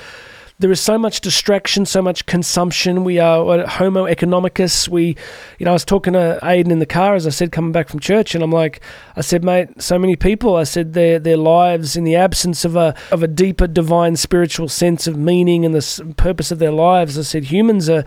There 0.57 0.71
is 0.71 0.79
so 0.79 0.97
much 0.97 1.19
distraction, 1.19 1.85
so 1.85 2.01
much 2.01 2.25
consumption. 2.27 3.03
We 3.03 3.19
are 3.19 3.67
Homo 3.67 4.05
economicus. 4.05 4.87
We, 4.87 5.17
you 5.59 5.65
know, 5.65 5.71
I 5.71 5.73
was 5.73 5.83
talking 5.83 6.13
to 6.13 6.39
Aiden 6.41 6.71
in 6.71 6.79
the 6.79 6.85
car, 6.85 7.15
as 7.15 7.27
I 7.27 7.29
said, 7.29 7.51
coming 7.51 7.73
back 7.73 7.89
from 7.89 7.99
church, 7.99 8.33
and 8.35 8.41
I'm 8.41 8.53
like, 8.53 8.79
I 9.17 9.21
said, 9.21 9.43
mate, 9.43 9.81
so 9.81 9.99
many 9.99 10.15
people. 10.15 10.55
I 10.55 10.63
said 10.63 10.93
their 10.93 11.19
their 11.19 11.35
lives 11.35 11.97
in 11.97 12.05
the 12.05 12.15
absence 12.15 12.63
of 12.63 12.77
a 12.77 12.95
of 13.11 13.21
a 13.21 13.27
deeper 13.27 13.67
divine 13.67 14.15
spiritual 14.15 14.69
sense 14.69 15.07
of 15.07 15.17
meaning 15.17 15.65
and 15.65 15.75
the 15.75 16.13
purpose 16.15 16.51
of 16.51 16.59
their 16.59 16.71
lives. 16.71 17.17
I 17.17 17.23
said 17.23 17.45
humans 17.45 17.89
are 17.89 18.05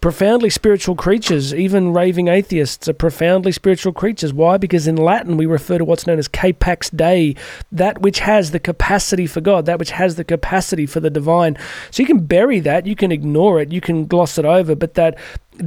profoundly 0.00 0.50
spiritual 0.50 0.94
creatures. 0.94 1.54
Even 1.54 1.92
raving 1.92 2.28
atheists 2.28 2.88
are 2.88 2.92
profoundly 2.92 3.52
spiritual 3.52 3.92
creatures. 3.92 4.32
Why? 4.32 4.56
Because 4.56 4.86
in 4.86 4.96
Latin 4.96 5.36
we 5.36 5.46
refer 5.46 5.78
to 5.78 5.84
what's 5.84 6.06
known 6.06 6.18
as 6.18 6.28
capax 6.28 6.94
Dei, 6.94 7.34
that 7.72 8.00
which 8.00 8.20
has 8.20 8.50
the 8.50 8.60
capacity 8.60 9.26
for 9.26 9.40
God, 9.40 9.66
that 9.66 9.78
which 9.78 9.90
has 9.90 10.16
the 10.16 10.24
capacity 10.24 10.86
for 10.86 11.00
the 11.00 11.10
divine. 11.10 11.56
So 11.90 12.02
you 12.02 12.06
can 12.06 12.24
bury 12.26 12.60
that, 12.60 12.86
you 12.86 12.96
can 12.96 13.12
ignore 13.12 13.60
it, 13.60 13.72
you 13.72 13.80
can 13.80 14.06
gloss 14.06 14.38
it 14.38 14.44
over, 14.44 14.74
but 14.74 14.94
that 14.94 15.18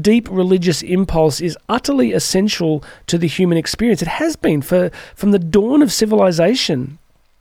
deep 0.01 0.27
religious 0.31 0.81
impulse 0.81 1.41
is 1.41 1.57
utterly 1.69 2.13
essential 2.13 2.83
to 3.07 3.17
the 3.17 3.27
human 3.27 3.57
experience. 3.57 4.01
It 4.01 4.07
has 4.07 4.35
been 4.35 4.61
for 4.61 4.89
from 5.15 5.31
the 5.31 5.39
dawn 5.39 5.81
of 5.81 5.91
civilization. 5.91 6.97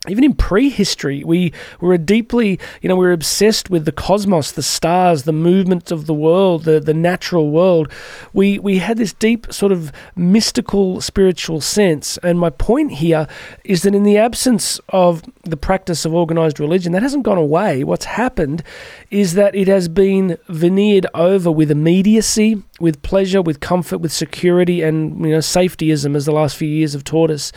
Even 0.08 0.24
in 0.24 0.34
prehistory, 0.34 1.22
we 1.22 1.52
were 1.80 1.96
deeply, 1.96 2.58
you 2.80 2.88
know, 2.88 2.96
we 2.96 3.06
were 3.06 3.12
obsessed 3.12 3.70
with 3.70 3.84
the 3.84 3.92
cosmos, 3.92 4.50
the 4.50 4.62
stars, 4.62 5.22
the 5.22 5.32
movement 5.32 5.92
of 5.92 6.06
the 6.06 6.14
world, 6.14 6.64
the, 6.64 6.80
the 6.80 6.94
natural 6.94 7.52
world. 7.52 7.88
We, 8.32 8.58
we 8.58 8.78
had 8.78 8.96
this 8.96 9.12
deep 9.12 9.52
sort 9.52 9.70
of 9.70 9.92
mystical 10.16 11.00
spiritual 11.00 11.60
sense. 11.60 12.18
And 12.18 12.40
my 12.40 12.50
point 12.50 12.92
here 12.92 13.28
is 13.62 13.82
that 13.82 13.94
in 13.94 14.02
the 14.02 14.18
absence 14.18 14.80
of 14.88 15.22
the 15.44 15.56
practice 15.56 16.04
of 16.04 16.12
organized 16.12 16.58
religion, 16.58 16.90
that 16.92 17.02
hasn't 17.02 17.22
gone 17.22 17.38
away. 17.38 17.84
What's 17.84 18.06
happened 18.06 18.64
is 19.12 19.34
that 19.34 19.54
it 19.54 19.68
has 19.68 19.86
been 19.86 20.36
veneered 20.48 21.06
over 21.14 21.52
with 21.52 21.70
immediacy, 21.70 22.60
with 22.82 23.00
pleasure, 23.02 23.40
with 23.40 23.60
comfort, 23.60 23.98
with 23.98 24.12
security, 24.12 24.82
and, 24.82 25.24
you 25.24 25.30
know, 25.30 25.38
safetyism, 25.38 26.16
as 26.16 26.26
the 26.26 26.32
last 26.32 26.56
few 26.56 26.68
years 26.68 26.92
have 26.92 27.04
taught 27.04 27.30
us. 27.30 27.52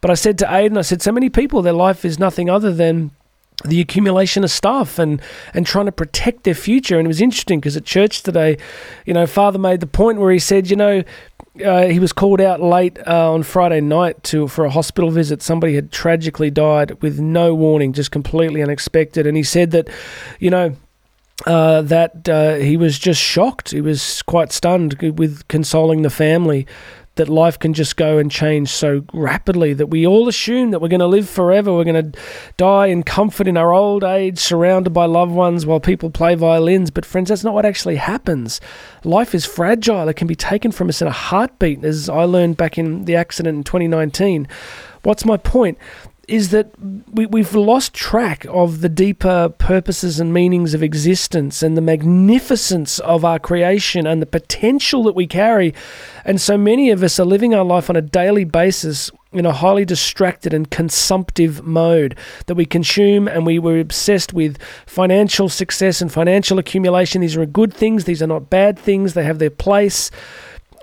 But 0.00 0.10
I 0.10 0.14
said 0.14 0.38
to 0.38 0.46
Aiden, 0.46 0.78
I 0.78 0.82
said, 0.82 1.02
so 1.02 1.12
many 1.12 1.28
people, 1.30 1.62
their 1.62 1.72
life 1.72 2.04
is 2.04 2.18
nothing 2.18 2.50
other 2.50 2.72
than 2.72 3.10
the 3.64 3.80
accumulation 3.80 4.42
of 4.44 4.50
stuff 4.50 4.98
and 4.98 5.20
and 5.54 5.66
trying 5.66 5.86
to 5.86 5.92
protect 5.92 6.44
their 6.44 6.54
future. 6.54 6.98
And 6.98 7.06
it 7.06 7.08
was 7.08 7.20
interesting 7.20 7.60
because 7.60 7.76
at 7.76 7.84
church 7.84 8.22
today, 8.22 8.56
you 9.06 9.14
know, 9.14 9.26
Father 9.26 9.58
made 9.58 9.80
the 9.80 9.86
point 9.86 10.18
where 10.18 10.32
he 10.32 10.38
said, 10.38 10.70
you 10.70 10.76
know, 10.76 11.04
uh, 11.64 11.86
he 11.86 12.00
was 12.00 12.12
called 12.12 12.40
out 12.40 12.60
late 12.60 12.98
uh, 13.06 13.30
on 13.32 13.42
Friday 13.42 13.80
night 13.80 14.22
to 14.24 14.48
for 14.48 14.64
a 14.64 14.70
hospital 14.70 15.10
visit. 15.10 15.42
Somebody 15.42 15.74
had 15.74 15.92
tragically 15.92 16.50
died 16.50 17.00
with 17.02 17.20
no 17.20 17.54
warning, 17.54 17.92
just 17.92 18.10
completely 18.10 18.62
unexpected. 18.62 19.26
And 19.26 19.36
he 19.36 19.42
said 19.42 19.70
that, 19.72 19.88
you 20.40 20.50
know. 20.50 20.74
Uh, 21.46 21.82
that 21.82 22.28
uh, 22.28 22.54
he 22.54 22.76
was 22.76 22.98
just 22.98 23.20
shocked. 23.20 23.70
He 23.70 23.80
was 23.80 24.22
quite 24.22 24.52
stunned 24.52 24.94
with 25.16 25.48
consoling 25.48 26.02
the 26.02 26.10
family 26.10 26.68
that 27.16 27.28
life 27.28 27.58
can 27.58 27.74
just 27.74 27.96
go 27.96 28.16
and 28.16 28.30
change 28.30 28.70
so 28.70 29.04
rapidly 29.12 29.74
that 29.74 29.88
we 29.88 30.06
all 30.06 30.28
assume 30.28 30.70
that 30.70 30.80
we're 30.80 30.88
going 30.88 31.00
to 31.00 31.06
live 31.06 31.28
forever. 31.28 31.72
We're 31.72 31.84
going 31.84 32.12
to 32.12 32.18
die 32.56 32.86
in 32.86 33.02
comfort 33.02 33.46
in 33.46 33.58
our 33.58 33.72
old 33.72 34.02
age, 34.02 34.38
surrounded 34.38 34.90
by 34.90 35.04
loved 35.04 35.32
ones 35.32 35.66
while 35.66 35.80
people 35.80 36.10
play 36.10 36.34
violins. 36.34 36.90
But, 36.90 37.04
friends, 37.04 37.28
that's 37.28 37.44
not 37.44 37.52
what 37.52 37.66
actually 37.66 37.96
happens. 37.96 38.60
Life 39.04 39.34
is 39.34 39.44
fragile, 39.44 40.08
it 40.08 40.14
can 40.14 40.26
be 40.26 40.34
taken 40.34 40.72
from 40.72 40.88
us 40.88 41.02
in 41.02 41.08
a 41.08 41.12
heartbeat, 41.12 41.84
as 41.84 42.08
I 42.08 42.24
learned 42.24 42.56
back 42.56 42.78
in 42.78 43.04
the 43.04 43.16
accident 43.16 43.56
in 43.58 43.64
2019. 43.64 44.48
What's 45.02 45.24
my 45.24 45.36
point? 45.36 45.76
Is 46.28 46.50
that 46.50 46.70
we, 47.12 47.26
we've 47.26 47.54
lost 47.54 47.92
track 47.92 48.46
of 48.48 48.80
the 48.80 48.88
deeper 48.88 49.48
purposes 49.48 50.20
and 50.20 50.32
meanings 50.32 50.72
of 50.72 50.82
existence 50.82 51.62
and 51.62 51.76
the 51.76 51.80
magnificence 51.80 53.00
of 53.00 53.24
our 53.24 53.38
creation 53.38 54.06
and 54.06 54.22
the 54.22 54.26
potential 54.26 55.02
that 55.02 55.16
we 55.16 55.26
carry. 55.26 55.74
And 56.24 56.40
so 56.40 56.56
many 56.56 56.90
of 56.90 57.02
us 57.02 57.18
are 57.18 57.24
living 57.24 57.54
our 57.54 57.64
life 57.64 57.90
on 57.90 57.96
a 57.96 58.02
daily 58.02 58.44
basis 58.44 59.10
in 59.32 59.46
a 59.46 59.52
highly 59.52 59.84
distracted 59.84 60.54
and 60.54 60.70
consumptive 60.70 61.64
mode 61.66 62.16
that 62.46 62.54
we 62.54 62.66
consume 62.66 63.26
and 63.26 63.44
we 63.44 63.58
were 63.58 63.80
obsessed 63.80 64.32
with 64.32 64.62
financial 64.86 65.48
success 65.48 66.00
and 66.00 66.12
financial 66.12 66.58
accumulation. 66.58 67.22
These 67.22 67.36
are 67.36 67.46
good 67.46 67.74
things, 67.74 68.04
these 68.04 68.22
are 68.22 68.26
not 68.28 68.50
bad 68.50 68.78
things, 68.78 69.14
they 69.14 69.24
have 69.24 69.38
their 69.38 69.50
place. 69.50 70.10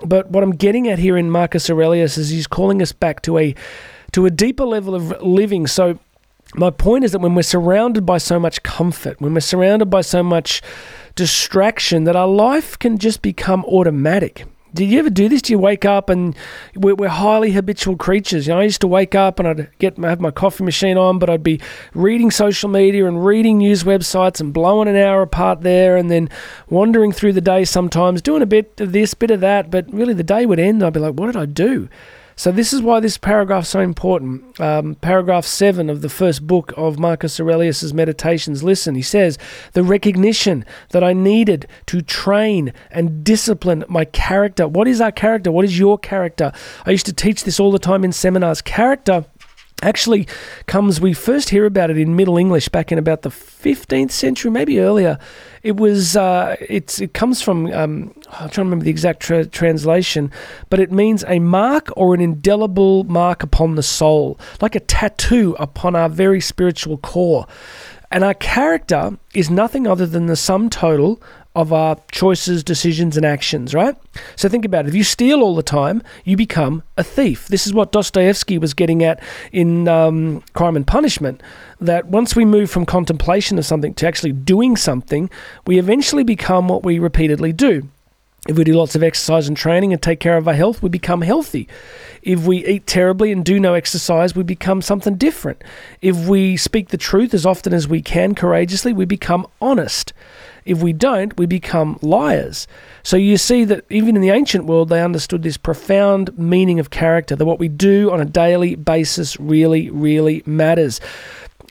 But 0.02 0.30
what 0.30 0.42
I'm 0.42 0.56
getting 0.56 0.88
at 0.88 0.98
here 0.98 1.16
in 1.16 1.30
Marcus 1.30 1.70
Aurelius 1.70 2.18
is 2.18 2.30
he's 2.30 2.46
calling 2.46 2.82
us 2.82 2.92
back 2.92 3.22
to 3.22 3.38
a 3.38 3.54
to 4.12 4.26
a 4.26 4.30
deeper 4.30 4.64
level 4.64 4.94
of 4.94 5.20
living. 5.22 5.66
So, 5.66 5.98
my 6.54 6.70
point 6.70 7.04
is 7.04 7.12
that 7.12 7.20
when 7.20 7.34
we're 7.34 7.42
surrounded 7.42 8.04
by 8.04 8.18
so 8.18 8.40
much 8.40 8.62
comfort, 8.62 9.20
when 9.20 9.34
we're 9.34 9.40
surrounded 9.40 9.86
by 9.86 10.00
so 10.00 10.22
much 10.22 10.62
distraction, 11.14 12.04
that 12.04 12.16
our 12.16 12.26
life 12.26 12.78
can 12.78 12.98
just 12.98 13.22
become 13.22 13.64
automatic. 13.66 14.46
Did 14.72 14.90
you 14.90 15.00
ever 15.00 15.10
do 15.10 15.28
this? 15.28 15.42
Do 15.42 15.52
you 15.52 15.58
wake 15.58 15.84
up 15.84 16.08
and 16.08 16.36
we're, 16.76 16.94
we're, 16.94 17.08
highly 17.08 17.52
habitual 17.52 17.96
creatures? 17.96 18.46
You 18.46 18.54
know, 18.54 18.60
I 18.60 18.64
used 18.64 18.80
to 18.82 18.86
wake 18.86 19.14
up 19.16 19.40
and 19.40 19.48
I'd 19.48 19.78
get 19.78 19.98
have 19.98 20.20
my 20.20 20.30
coffee 20.30 20.62
machine 20.62 20.96
on, 20.96 21.18
but 21.18 21.28
I'd 21.28 21.42
be 21.42 21.60
reading 21.92 22.30
social 22.30 22.68
media 22.68 23.06
and 23.06 23.24
reading 23.24 23.58
news 23.58 23.82
websites 23.82 24.40
and 24.40 24.52
blowing 24.52 24.88
an 24.88 24.96
hour 24.96 25.22
apart 25.22 25.62
there, 25.62 25.96
and 25.96 26.10
then 26.10 26.28
wandering 26.68 27.10
through 27.10 27.32
the 27.32 27.40
day 27.40 27.64
sometimes, 27.64 28.22
doing 28.22 28.42
a 28.42 28.46
bit 28.46 28.80
of 28.80 28.92
this, 28.92 29.12
bit 29.14 29.32
of 29.32 29.40
that. 29.40 29.70
But 29.70 29.92
really, 29.92 30.14
the 30.14 30.22
day 30.22 30.46
would 30.46 30.60
end. 30.60 30.84
I'd 30.84 30.92
be 30.92 31.00
like, 31.00 31.14
"What 31.14 31.26
did 31.26 31.36
I 31.36 31.46
do?" 31.46 31.88
So, 32.40 32.50
this 32.50 32.72
is 32.72 32.80
why 32.80 33.00
this 33.00 33.18
paragraph 33.18 33.64
is 33.64 33.68
so 33.68 33.80
important. 33.80 34.58
Um, 34.58 34.94
paragraph 34.94 35.44
7 35.44 35.90
of 35.90 36.00
the 36.00 36.08
first 36.08 36.46
book 36.46 36.72
of 36.74 36.98
Marcus 36.98 37.38
Aurelius' 37.38 37.92
Meditations. 37.92 38.62
Listen, 38.62 38.94
he 38.94 39.02
says, 39.02 39.36
The 39.74 39.82
recognition 39.82 40.64
that 40.88 41.04
I 41.04 41.12
needed 41.12 41.66
to 41.84 42.00
train 42.00 42.72
and 42.90 43.22
discipline 43.22 43.84
my 43.90 44.06
character. 44.06 44.66
What 44.66 44.88
is 44.88 45.02
our 45.02 45.12
character? 45.12 45.52
What 45.52 45.66
is 45.66 45.78
your 45.78 45.98
character? 45.98 46.50
I 46.86 46.92
used 46.92 47.04
to 47.04 47.12
teach 47.12 47.44
this 47.44 47.60
all 47.60 47.72
the 47.72 47.78
time 47.78 48.04
in 48.04 48.10
seminars. 48.10 48.62
Character 48.62 49.26
actually 49.82 50.26
comes 50.66 51.00
we 51.00 51.12
first 51.12 51.50
hear 51.50 51.66
about 51.66 51.90
it 51.90 51.98
in 51.98 52.16
middle 52.16 52.36
english 52.36 52.68
back 52.68 52.92
in 52.92 52.98
about 52.98 53.22
the 53.22 53.30
15th 53.30 54.10
century 54.10 54.50
maybe 54.50 54.80
earlier. 54.80 55.18
It 55.62 55.76
was 55.76 56.16
uh, 56.16 56.56
it 56.58 57.12
comes 57.12 57.42
from 57.42 57.66
um, 57.72 58.14
i'm 58.30 58.48
trying 58.48 58.50
to 58.50 58.60
remember 58.62 58.84
the 58.84 58.90
exact 58.90 59.20
tra- 59.20 59.44
translation 59.44 60.32
but 60.70 60.80
it 60.80 60.90
means 60.90 61.22
a 61.28 61.38
mark 61.38 61.90
or 61.96 62.14
an 62.14 62.20
indelible 62.20 63.04
mark 63.04 63.42
upon 63.42 63.74
the 63.74 63.82
soul 63.82 64.38
like 64.62 64.74
a 64.74 64.80
tattoo 64.80 65.54
upon 65.58 65.94
our 65.94 66.08
very 66.08 66.40
spiritual 66.40 66.98
core. 66.98 67.46
And 68.10 68.24
our 68.24 68.34
character 68.34 69.18
is 69.34 69.50
nothing 69.50 69.86
other 69.86 70.06
than 70.06 70.26
the 70.26 70.36
sum 70.36 70.68
total 70.68 71.22
of 71.56 71.72
our 71.72 71.96
choices, 72.12 72.62
decisions, 72.62 73.16
and 73.16 73.26
actions, 73.26 73.74
right? 73.74 73.96
So 74.36 74.48
think 74.48 74.64
about 74.64 74.86
it. 74.86 74.90
If 74.90 74.94
you 74.94 75.02
steal 75.02 75.42
all 75.42 75.56
the 75.56 75.62
time, 75.62 76.02
you 76.24 76.36
become 76.36 76.82
a 76.96 77.02
thief. 77.02 77.48
This 77.48 77.66
is 77.66 77.74
what 77.74 77.90
Dostoevsky 77.90 78.56
was 78.56 78.72
getting 78.72 79.02
at 79.02 79.20
in 79.50 79.88
um, 79.88 80.42
Crime 80.52 80.76
and 80.76 80.86
Punishment. 80.86 81.42
That 81.80 82.06
once 82.06 82.36
we 82.36 82.44
move 82.44 82.70
from 82.70 82.86
contemplation 82.86 83.58
of 83.58 83.66
something 83.66 83.94
to 83.94 84.06
actually 84.06 84.32
doing 84.32 84.76
something, 84.76 85.28
we 85.66 85.78
eventually 85.78 86.24
become 86.24 86.68
what 86.68 86.84
we 86.84 86.98
repeatedly 86.98 87.52
do. 87.52 87.88
If 88.48 88.56
we 88.56 88.64
do 88.64 88.72
lots 88.72 88.94
of 88.94 89.02
exercise 89.02 89.48
and 89.48 89.56
training 89.56 89.92
and 89.92 90.00
take 90.00 90.18
care 90.18 90.36
of 90.36 90.48
our 90.48 90.54
health, 90.54 90.82
we 90.82 90.88
become 90.88 91.20
healthy. 91.20 91.68
If 92.22 92.46
we 92.46 92.66
eat 92.66 92.86
terribly 92.86 93.32
and 93.32 93.44
do 93.44 93.60
no 93.60 93.74
exercise, 93.74 94.34
we 94.34 94.42
become 94.42 94.80
something 94.80 95.16
different. 95.16 95.62
If 96.00 96.26
we 96.26 96.56
speak 96.56 96.88
the 96.88 96.96
truth 96.96 97.34
as 97.34 97.44
often 97.44 97.74
as 97.74 97.86
we 97.86 98.00
can 98.00 98.34
courageously, 98.34 98.92
we 98.94 99.04
become 99.04 99.46
honest. 99.60 100.14
If 100.64 100.82
we 100.82 100.92
don't, 100.92 101.36
we 101.38 101.46
become 101.46 101.98
liars. 102.02 102.66
So 103.02 103.16
you 103.16 103.36
see 103.36 103.64
that 103.64 103.84
even 103.90 104.16
in 104.16 104.22
the 104.22 104.30
ancient 104.30 104.66
world, 104.66 104.88
they 104.88 105.02
understood 105.02 105.42
this 105.42 105.56
profound 105.56 106.36
meaning 106.38 106.78
of 106.78 106.90
character, 106.90 107.36
that 107.36 107.44
what 107.44 107.58
we 107.58 107.68
do 107.68 108.10
on 108.10 108.20
a 108.20 108.26
daily 108.26 108.74
basis 108.74 109.38
really, 109.40 109.90
really 109.90 110.42
matters. 110.46 111.00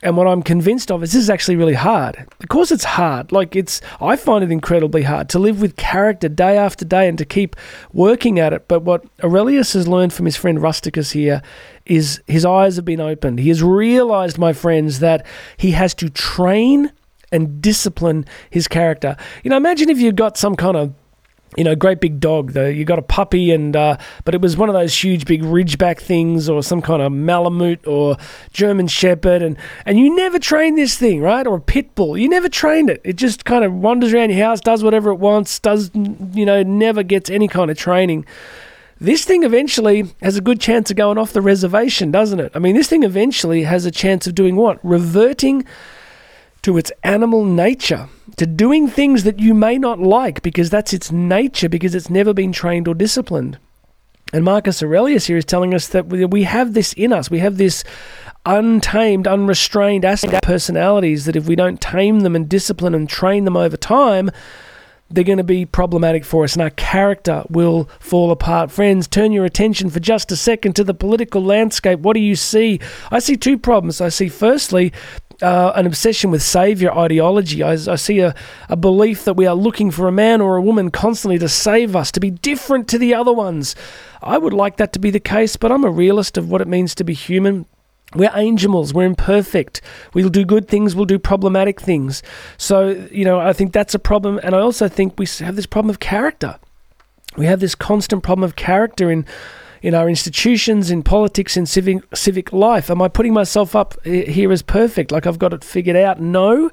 And 0.01 0.15
what 0.15 0.27
I'm 0.27 0.43
convinced 0.43 0.91
of 0.91 1.03
is 1.03 1.11
this 1.11 1.23
is 1.23 1.29
actually 1.29 1.57
really 1.57 1.73
hard. 1.73 2.25
Of 2.39 2.47
course, 2.47 2.71
it's 2.71 2.85
hard. 2.85 3.33
Like, 3.33 3.55
it's, 3.55 3.81
I 3.99 4.15
find 4.15 4.43
it 4.43 4.51
incredibly 4.51 5.03
hard 5.03 5.27
to 5.29 5.39
live 5.39 5.61
with 5.61 5.75
character 5.75 6.29
day 6.29 6.57
after 6.57 6.85
day 6.85 7.09
and 7.09 7.17
to 7.17 7.25
keep 7.25 7.55
working 7.91 8.39
at 8.39 8.53
it. 8.53 8.69
But 8.69 8.83
what 8.83 9.03
Aurelius 9.21 9.73
has 9.73 9.87
learned 9.89 10.13
from 10.13 10.25
his 10.25 10.37
friend 10.37 10.61
Rusticus 10.61 11.11
here 11.11 11.41
is 11.85 12.21
his 12.27 12.45
eyes 12.45 12.77
have 12.77 12.85
been 12.85 13.01
opened. 13.01 13.39
He 13.39 13.49
has 13.49 13.61
realized, 13.61 14.37
my 14.37 14.53
friends, 14.53 14.99
that 14.99 15.25
he 15.57 15.71
has 15.71 15.93
to 15.95 16.09
train 16.09 16.93
and 17.31 17.61
discipline 17.61 18.25
his 18.49 18.67
character. 18.67 19.17
You 19.43 19.49
know, 19.49 19.57
imagine 19.57 19.89
if 19.89 19.99
you 19.99 20.11
got 20.13 20.37
some 20.37 20.55
kind 20.55 20.77
of 20.77 20.93
you 21.57 21.63
know, 21.63 21.75
great 21.75 21.99
big 21.99 22.19
dog. 22.19 22.51
Though 22.51 22.67
you 22.67 22.85
got 22.85 22.99
a 22.99 23.03
puppy, 23.03 23.51
and 23.51 23.75
uh, 23.75 23.97
but 24.25 24.35
it 24.35 24.41
was 24.41 24.55
one 24.57 24.69
of 24.69 24.73
those 24.73 25.03
huge, 25.03 25.25
big 25.25 25.41
Ridgeback 25.41 25.99
things, 25.99 26.49
or 26.49 26.61
some 26.63 26.81
kind 26.81 27.01
of 27.01 27.11
Malamute 27.11 27.85
or 27.87 28.17
German 28.53 28.87
Shepherd, 28.87 29.41
and 29.41 29.57
and 29.85 29.99
you 29.99 30.15
never 30.15 30.39
trained 30.39 30.77
this 30.77 30.97
thing, 30.97 31.21
right? 31.21 31.45
Or 31.47 31.57
a 31.57 31.61
pit 31.61 31.95
bull. 31.95 32.17
You 32.17 32.29
never 32.29 32.49
trained 32.49 32.89
it. 32.89 33.01
It 33.03 33.15
just 33.15 33.45
kind 33.45 33.63
of 33.63 33.73
wanders 33.73 34.13
around 34.13 34.31
your 34.31 34.45
house, 34.45 34.61
does 34.61 34.83
whatever 34.83 35.09
it 35.11 35.19
wants, 35.19 35.59
does 35.59 35.91
you 35.93 36.45
know, 36.45 36.63
never 36.63 37.03
gets 37.03 37.29
any 37.29 37.47
kind 37.47 37.71
of 37.71 37.77
training. 37.77 38.25
This 39.01 39.23
thing 39.23 39.43
eventually 39.43 40.13
has 40.21 40.35
a 40.35 40.41
good 40.41 40.59
chance 40.59 40.91
of 40.91 40.97
going 40.97 41.17
off 41.17 41.31
the 41.31 41.41
reservation, 41.41 42.11
doesn't 42.11 42.39
it? 42.39 42.51
I 42.53 42.59
mean, 42.59 42.75
this 42.75 42.89
thing 42.89 43.03
eventually 43.03 43.63
has 43.63 43.85
a 43.85 43.91
chance 43.91 44.27
of 44.27 44.35
doing 44.35 44.57
what? 44.57 44.77
Reverting 44.83 45.65
to 46.61 46.77
its 46.77 46.91
animal 47.03 47.45
nature, 47.45 48.09
to 48.37 48.45
doing 48.45 48.87
things 48.87 49.23
that 49.23 49.39
you 49.39 49.53
may 49.53 49.77
not 49.77 49.99
like 49.99 50.41
because 50.41 50.69
that's 50.69 50.93
its 50.93 51.11
nature, 51.11 51.69
because 51.69 51.95
it's 51.95 52.09
never 52.09 52.33
been 52.33 52.51
trained 52.51 52.87
or 52.87 52.93
disciplined. 52.93 53.57
And 54.31 54.45
Marcus 54.45 54.83
Aurelius 54.83 55.25
here 55.25 55.37
is 55.37 55.45
telling 55.45 55.73
us 55.73 55.87
that 55.87 56.07
we 56.07 56.43
have 56.43 56.73
this 56.73 56.93
in 56.93 57.11
us. 57.11 57.31
We 57.31 57.39
have 57.39 57.57
this 57.57 57.83
untamed, 58.45 59.27
unrestrained 59.27 60.05
aspect 60.05 60.33
of 60.33 60.41
personalities 60.41 61.25
that 61.25 61.35
if 61.35 61.47
we 61.47 61.55
don't 61.55 61.81
tame 61.81 62.19
them 62.19 62.35
and 62.35 62.47
discipline 62.47 62.93
and 62.93 63.09
train 63.09 63.45
them 63.45 63.57
over 63.57 63.75
time, 63.75 64.29
they're 65.09 65.23
going 65.23 65.39
to 65.39 65.43
be 65.43 65.65
problematic 65.65 66.23
for 66.23 66.43
us 66.43 66.53
and 66.53 66.61
our 66.61 66.69
character 66.69 67.43
will 67.49 67.89
fall 67.99 68.29
apart. 68.29 68.69
Friends, 68.69 69.07
turn 69.07 69.31
your 69.31 69.45
attention 69.45 69.89
for 69.89 69.99
just 69.99 70.31
a 70.31 70.35
second 70.35 70.75
to 70.75 70.83
the 70.83 70.93
political 70.93 71.43
landscape. 71.43 71.99
What 71.99 72.13
do 72.13 72.19
you 72.19 72.35
see? 72.35 72.79
I 73.09 73.17
see 73.17 73.35
two 73.35 73.57
problems. 73.57 73.99
I 73.99 74.09
see, 74.09 74.29
firstly, 74.29 74.93
uh, 75.41 75.71
an 75.75 75.85
obsession 75.85 76.31
with 76.31 76.41
savior 76.41 76.91
ideology. 76.91 77.63
I, 77.63 77.73
I 77.73 77.95
see 77.95 78.19
a, 78.19 78.35
a 78.67 78.75
belief 78.75 79.25
that 79.25 79.35
we 79.35 79.45
are 79.45 79.55
looking 79.55 79.91
for 79.91 80.07
a 80.07 80.11
man 80.11 80.41
or 80.41 80.57
a 80.57 80.61
woman 80.61 80.91
constantly 80.91 81.39
to 81.39 81.49
save 81.49 81.95
us, 81.95 82.11
to 82.11 82.19
be 82.19 82.31
different 82.31 82.87
to 82.89 82.97
the 82.97 83.13
other 83.13 83.33
ones. 83.33 83.75
I 84.21 84.37
would 84.37 84.53
like 84.53 84.77
that 84.77 84.93
to 84.93 84.99
be 84.99 85.11
the 85.11 85.19
case, 85.19 85.55
but 85.55 85.71
I'm 85.71 85.85
a 85.85 85.91
realist 85.91 86.37
of 86.37 86.49
what 86.49 86.61
it 86.61 86.67
means 86.67 86.93
to 86.95 87.03
be 87.03 87.13
human. 87.13 87.65
We're 88.15 88.31
angels. 88.33 88.93
We're 88.93 89.05
imperfect. 89.05 89.81
We'll 90.13 90.29
do 90.29 90.43
good 90.43 90.67
things. 90.67 90.95
We'll 90.95 91.05
do 91.05 91.19
problematic 91.19 91.79
things. 91.79 92.23
So, 92.57 93.07
you 93.11 93.23
know, 93.23 93.39
I 93.39 93.53
think 93.53 93.71
that's 93.71 93.93
a 93.93 93.99
problem. 93.99 94.39
And 94.41 94.55
I 94.55 94.59
also 94.59 94.87
think 94.87 95.19
we 95.19 95.27
have 95.39 95.55
this 95.55 95.67
problem 95.67 95.91
of 95.91 95.99
character. 95.99 96.57
We 97.37 97.45
have 97.45 97.59
this 97.59 97.75
constant 97.75 98.23
problem 98.23 98.43
of 98.43 98.55
character 98.55 99.11
in 99.11 99.25
in 99.81 99.93
our 99.93 100.09
institutions, 100.09 100.91
in 100.91 101.03
politics, 101.03 101.57
in 101.57 101.65
civic 101.65 102.03
civic 102.15 102.51
life. 102.53 102.89
Am 102.89 103.01
I 103.01 103.07
putting 103.07 103.33
myself 103.33 103.75
up 103.75 103.95
eh, 104.05 104.29
here 104.29 104.51
as 104.51 104.61
perfect, 104.61 105.11
like 105.11 105.25
I've 105.25 105.39
got 105.39 105.53
it 105.53 105.63
figured 105.63 105.95
out? 105.95 106.19
No, 106.19 106.69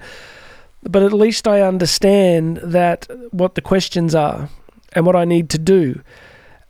but 0.83 1.03
at 1.03 1.13
least 1.13 1.47
I 1.47 1.61
understand 1.61 2.59
that 2.59 3.09
what 3.31 3.55
the 3.55 3.61
questions 3.61 4.15
are 4.15 4.49
and 4.93 5.07
what 5.07 5.17
I 5.17 5.25
need 5.25 5.51
to 5.51 5.59
do 5.59 6.03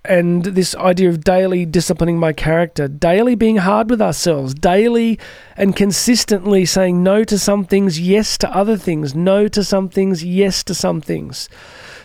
and 0.09 0.45
this 0.45 0.75
idea 0.77 1.09
of 1.09 1.25
daily 1.25 1.67
disciplining 1.67 2.19
my 2.19 2.33
character, 2.33 2.89
daily 2.89 3.35
being 3.35 3.57
hard 3.57 3.91
with 3.91 4.01
ourselves, 4.01 4.55
daily 4.55 5.19
and 5.57 5.77
consistently 5.77 6.65
saying 6.65 7.03
no 7.03 7.25
to 7.25 7.39
some 7.39 7.65
things, 7.65 8.01
yes 8.01 8.39
to 8.39 8.55
other 8.55 8.77
things, 8.77 9.15
no 9.15 9.49
to 9.49 9.65
some 9.65 9.89
things, 9.89 10.25
yes 10.25 10.63
to 10.65 10.75
some 10.75 11.01
things. 11.01 11.49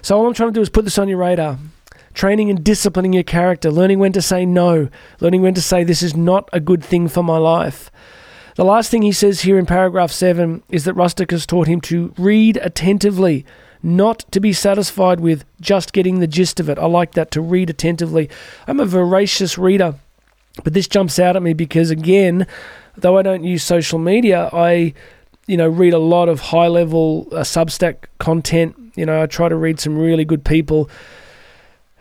So, 0.02 0.18
all 0.18 0.28
I'm 0.28 0.34
trying 0.34 0.50
to 0.50 0.54
do 0.54 0.62
is 0.62 0.70
put 0.70 0.86
this 0.86 0.98
on 0.98 1.08
your 1.08 1.20
radar. 1.20 1.60
Training 2.14 2.50
and 2.50 2.64
disciplining 2.64 3.14
your 3.14 3.24
character, 3.24 3.72
learning 3.72 4.00
when 4.00 4.12
to 4.14 4.22
say 4.22 4.46
no, 4.46 4.90
learning 5.20 5.42
when 5.42 5.54
to 5.54 5.62
say 5.62 5.84
this 5.84 6.04
is 6.04 6.16
not 6.16 6.50
a 6.52 6.60
good 6.60 6.84
thing 6.84 7.08
for 7.08 7.24
my 7.24 7.38
life. 7.38 7.92
The 8.56 8.66
last 8.66 8.92
thing 8.92 9.02
he 9.02 9.12
says 9.12 9.42
here 9.42 9.58
in 9.58 9.66
paragraph 9.66 10.12
7 10.12 10.62
is 10.70 10.84
that 10.84 10.94
Rusticus 10.96 11.46
taught 11.46 11.68
him 11.68 11.80
to 11.82 12.14
read 12.18 12.58
attentively 12.58 13.46
not 13.84 14.26
to 14.32 14.40
be 14.40 14.54
satisfied 14.54 15.20
with 15.20 15.44
just 15.60 15.94
getting 15.94 16.20
the 16.20 16.28
gist 16.28 16.60
of 16.60 16.70
it. 16.70 16.78
I 16.78 16.86
like 16.86 17.14
that 17.14 17.32
to 17.32 17.42
read 17.42 17.70
attentively. 17.70 18.30
I'm 18.68 18.80
a 18.80 18.86
voracious 18.86 19.58
reader, 19.58 19.96
but 20.64 20.74
this 20.74 20.88
jumps 20.88 21.18
out 21.18 21.36
at 21.36 21.42
me 21.42 21.54
because, 21.54 21.90
again, 21.90 22.46
though 22.96 23.18
I 23.18 23.22
don't 23.22 23.44
use 23.44 23.64
social 23.64 24.00
media, 24.00 24.50
I 24.54 24.94
you 25.48 25.58
know 25.58 25.68
read 25.68 25.94
a 25.94 26.00
lot 26.00 26.30
of 26.30 26.40
high 26.40 26.68
level 26.68 27.28
uh, 27.32 27.38
Substack 27.38 28.06
content. 28.20 28.76
You 28.96 29.06
know, 29.06 29.22
I 29.22 29.26
try 29.26 29.50
to 29.50 29.56
read 29.56 29.80
some 29.80 29.98
really 29.98 30.26
good 30.26 30.46
people 30.46 30.90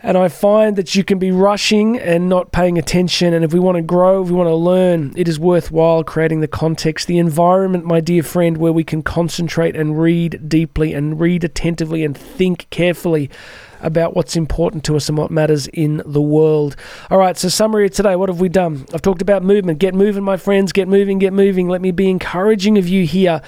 and 0.03 0.17
I 0.17 0.29
find 0.29 0.77
that 0.77 0.95
you 0.95 1.05
can 1.05 1.19
be 1.19 1.31
rushing 1.31 1.99
and 1.99 2.29
not 2.29 2.53
paying 2.53 2.79
attention. 2.79 3.35
And 3.35 3.45
if 3.45 3.53
we 3.53 3.61
want 3.61 3.77
to 3.77 3.83
grow, 3.83 4.23
if 4.23 4.29
we 4.29 4.35
want 4.35 4.49
to 4.49 4.55
learn, 4.55 5.13
it 5.17 5.29
is 5.29 5.39
worthwhile 5.39 6.05
creating 6.05 6.41
the 6.41 6.49
context, 6.49 7.07
the 7.07 7.19
environment, 7.19 7.85
my 7.85 8.01
dear 8.01 8.23
friend, 8.23 8.57
where 8.57 8.73
we 8.73 8.85
can 8.85 9.03
concentrate 9.03 9.77
and 9.77 10.01
read 10.01 10.49
deeply 10.49 10.95
and 10.95 11.21
read 11.21 11.45
attentively 11.45 12.03
and 12.03 12.17
think 12.17 12.67
carefully 12.71 13.31
about 13.83 14.15
what's 14.15 14.37
important 14.37 14.85
to 14.85 14.97
us 14.97 15.09
and 15.09 15.17
what 15.17 15.31
matters 15.31 15.67
in 15.69 16.03
the 16.05 16.21
world. 16.21 16.77
All 17.11 17.19
right, 17.19 17.37
so 17.37 17.49
summary 17.49 17.87
of 17.87 17.93
today, 17.93 18.17
what 18.17 18.29
have 18.29 18.41
we 18.41 18.49
done? 18.49 18.87
I've 18.93 19.03
talked 19.03 19.23
about 19.23 19.43
movement. 19.43 19.79
Get 19.79 19.95
moving, 19.95 20.25
my 20.25 20.37
friends. 20.37 20.73
Get 20.73 20.89
moving, 20.89 21.19
get 21.19 21.33
moving. 21.33 21.69
Let 21.69 21.81
me 21.81 21.91
be 21.91 22.11
encouraging 22.11 22.79
of 22.79 22.89
you 22.89 23.07
here. 23.07 23.43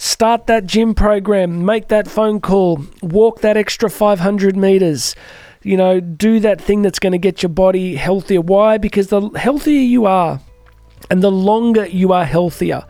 Start 0.00 0.46
that 0.46 0.64
gym 0.66 0.94
program, 0.94 1.64
make 1.64 1.88
that 1.88 2.06
phone 2.06 2.40
call, 2.40 2.84
walk 3.02 3.40
that 3.40 3.56
extra 3.56 3.90
500 3.90 4.56
meters 4.56 5.16
you 5.62 5.76
know, 5.76 6.00
do 6.00 6.40
that 6.40 6.60
thing 6.60 6.82
that's 6.82 6.98
going 6.98 7.12
to 7.12 7.18
get 7.18 7.42
your 7.42 7.50
body 7.50 7.96
healthier. 7.96 8.40
Why? 8.40 8.78
Because 8.78 9.08
the 9.08 9.28
healthier 9.30 9.80
you 9.80 10.06
are 10.06 10.40
and 11.10 11.22
the 11.22 11.30
longer 11.30 11.86
you 11.86 12.12
are 12.12 12.24
healthier, 12.24 12.84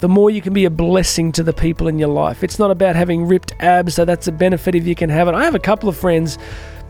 the 0.00 0.08
more 0.08 0.30
you 0.30 0.42
can 0.42 0.52
be 0.52 0.64
a 0.64 0.70
blessing 0.70 1.32
to 1.32 1.42
the 1.42 1.52
people 1.52 1.88
in 1.88 1.98
your 1.98 2.08
life. 2.08 2.42
It's 2.42 2.58
not 2.58 2.70
about 2.70 2.96
having 2.96 3.24
ripped 3.26 3.52
abs, 3.60 3.94
so 3.94 4.04
that's 4.04 4.26
a 4.26 4.32
benefit 4.32 4.74
if 4.74 4.86
you 4.86 4.94
can 4.94 5.10
have 5.10 5.28
it. 5.28 5.34
I 5.34 5.44
have 5.44 5.54
a 5.54 5.60
couple 5.60 5.88
of 5.88 5.96
friends 5.96 6.38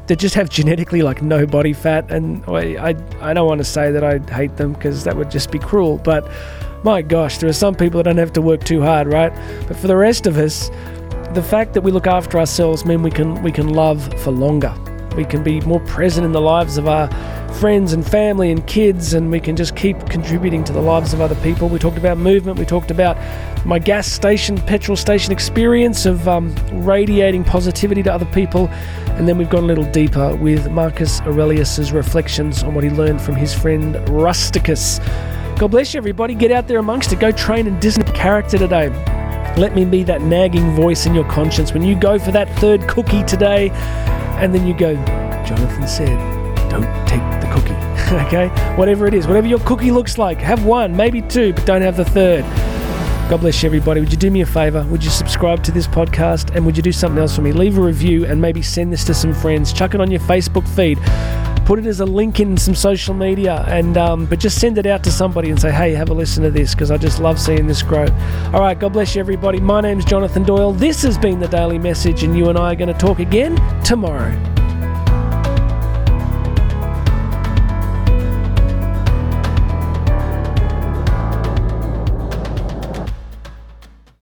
that 0.07 0.19
just 0.19 0.35
have 0.35 0.49
genetically 0.49 1.03
like 1.03 1.23
no 1.23 1.47
body 1.47 1.73
fat, 1.73 2.11
and 2.11 2.43
I, 2.47 2.91
I, 2.91 2.95
I 3.21 3.35
don't 3.35 3.47
want 3.47 3.59
to 3.59 3.65
say 3.65 3.93
that 3.93 4.03
I 4.03 4.19
hate 4.35 4.57
them 4.57 4.73
because 4.73 5.05
that 5.05 5.17
would 5.17 5.31
just 5.31 5.53
be 5.53 5.59
cruel, 5.59 5.99
but 5.99 6.29
my 6.85 7.03
gosh, 7.03 7.39
there 7.39 7.49
are 7.49 7.53
some 7.53 7.77
people 7.77 7.99
that 7.99 8.05
don't 8.05 8.17
have 8.17 8.33
to 8.33 8.43
work 8.43 8.65
too 8.65 8.81
hard, 8.81 9.07
right? 9.07 9.33
But 9.69 9.77
for 9.77 9.87
the 9.87 9.97
rest 9.97 10.27
of 10.27 10.39
us, 10.39 10.71
the 11.35 11.43
fact 11.43 11.75
that 11.75 11.83
we 11.83 11.93
look 11.93 12.07
after 12.07 12.39
ourselves 12.39 12.85
mean 12.85 13.03
we 13.03 13.11
can 13.11 13.41
we 13.43 13.53
can 13.53 13.69
love 13.69 14.03
for 14.21 14.33
longer 14.33 14.75
we 15.15 15.25
can 15.25 15.43
be 15.43 15.61
more 15.63 15.81
present 15.81 16.25
in 16.25 16.33
the 16.33 16.41
lives 16.41 16.77
of 16.77 16.89
our 16.89 17.09
friends 17.55 17.93
and 17.93 18.07
family 18.07 18.51
and 18.51 18.67
kids, 18.67 19.15
and 19.15 19.31
we 19.31 19.39
can 19.39 19.57
just 19.57 19.77
keep 19.77 19.99
contributing 20.09 20.65
to 20.65 20.73
the 20.73 20.81
lives 20.81 21.13
of 21.13 21.21
other 21.21 21.35
people. 21.37 21.69
We 21.69 21.79
talked 21.79 21.99
about 21.99 22.19
movement, 22.19 22.59
we 22.59 22.65
talked 22.65 22.91
about 22.91 23.17
my 23.67 23.79
gas 23.79 24.07
station, 24.07 24.57
petrol 24.57 24.97
station 24.97 25.33
experience 25.33 26.07
of 26.07 26.27
um, 26.27 26.55
radiating 26.73 27.45
positivity 27.45 28.03
to 28.03 28.13
other 28.13 28.27
people, 28.27 28.69
and 29.13 29.29
then 29.29 29.39
we've 29.39 29.51
gone 29.51 29.65
a 29.65 29.67
little 29.67 29.91
deeper 29.93 30.35
with 30.37 30.71
Marcus 30.71 31.21
Aurelius's 31.21 31.93
reflections 31.93 32.63
on 32.63 32.75
what 32.75 32.85
he 32.85 32.91
learned 32.91 33.21
from 33.21 33.37
his 33.37 33.55
friend 33.55 33.97
Rusticus. 34.09 34.99
God 35.59 35.71
bless 35.71 35.95
you, 35.95 35.99
everybody. 35.99 36.35
Get 36.35 36.51
out 36.51 36.67
there 36.67 36.79
amongst 36.79 37.13
it. 37.13 37.21
Go 37.21 37.31
train 37.31 37.67
and 37.67 37.81
discipline 37.81 38.17
character 38.17 38.59
today. 38.59 38.89
Let 39.57 39.75
me 39.75 39.85
be 39.85 40.03
that 40.05 40.23
nagging 40.23 40.75
voice 40.75 41.05
in 41.05 41.15
your 41.15 41.29
conscience 41.31 41.75
when 41.75 41.83
you 41.83 41.95
go 41.95 42.19
for 42.19 42.31
that 42.31 42.49
third 42.59 42.89
cookie 42.89 43.23
today 43.25 43.69
and 44.43 44.53
then 44.53 44.67
you 44.67 44.75
go, 44.75 44.97
Jonathan 45.47 45.87
said, 45.87 46.19
don't 46.69 46.83
take 47.07 47.21
the 47.41 47.49
cookie. 47.55 48.27
okay? 48.27 48.49
Whatever 48.77 49.07
it 49.07 49.15
is, 49.15 49.29
whatever 49.29 49.47
your 49.47 49.61
cookie 49.61 49.93
looks 49.93 50.19
like, 50.19 50.39
have 50.39 50.65
one, 50.65 50.97
maybe 50.97 51.23
two, 51.23 51.53
but 51.53 51.65
don't 51.65 51.81
have 51.81 51.97
the 51.97 52.05
third. 52.05 52.43
God 53.31 53.41
bless 53.41 53.63
you, 53.63 53.69
everybody. 53.69 54.01
Would 54.01 54.11
you 54.11 54.19
do 54.19 54.33
me 54.33 54.41
a 54.41 54.47
favor? 54.47 54.85
Would 54.91 55.05
you 55.05 55.11
subscribe 55.11 55.63
to 55.63 55.71
this 55.71 55.87
podcast 55.87 56.57
and 56.57 56.67
would 56.67 56.77
you 56.77 56.83
do 56.83 56.91
something 56.91 57.21
else 57.21 57.37
for 57.37 57.43
me? 57.43 57.53
Leave 57.53 57.79
a 57.79 57.81
review 57.81 58.27
and 58.27 58.41
maybe 58.41 58.63
send 58.63 58.93
this 58.93 59.05
to 59.05 59.15
some 59.15 59.33
friends. 59.33 59.73
Chuck 59.73 59.95
it 59.95 60.01
on 60.01 60.11
your 60.11 60.21
Facebook 60.21 60.67
feed. 60.69 60.99
Put 61.73 61.79
it 61.79 61.87
as 61.87 62.01
a 62.01 62.05
link 62.05 62.39
in 62.39 62.59
some 62.59 62.75
social 62.75 63.15
media, 63.15 63.65
and 63.67 63.97
um, 63.97 64.27
but 64.27 64.39
just 64.39 64.61
send 64.61 64.77
it 64.77 64.85
out 64.85 65.03
to 65.05 65.11
somebody 65.11 65.49
and 65.49 65.59
say, 65.59 65.71
"Hey, 65.71 65.95
have 65.95 66.11
a 66.11 66.13
listen 66.13 66.43
to 66.43 66.51
this," 66.51 66.75
because 66.75 66.91
I 66.91 66.99
just 66.99 67.19
love 67.19 67.41
seeing 67.41 67.67
this 67.67 67.81
grow. 67.81 68.05
All 68.53 68.61
right, 68.61 68.79
God 68.79 68.93
bless 68.93 69.15
you, 69.15 69.21
everybody. 69.21 69.59
My 69.59 69.81
name's 69.81 70.05
Jonathan 70.05 70.43
Doyle. 70.43 70.75
This 70.75 71.01
has 71.01 71.17
been 71.17 71.41
the 71.41 71.49
Daily 71.49 71.79
Message, 71.79 72.25
and 72.25 72.37
you 72.37 72.51
and 72.51 72.59
I 72.59 72.73
are 72.73 72.77
going 72.77 72.93
to 72.93 73.01
talk 73.01 73.21
again 73.21 73.57
tomorrow. 73.85 74.62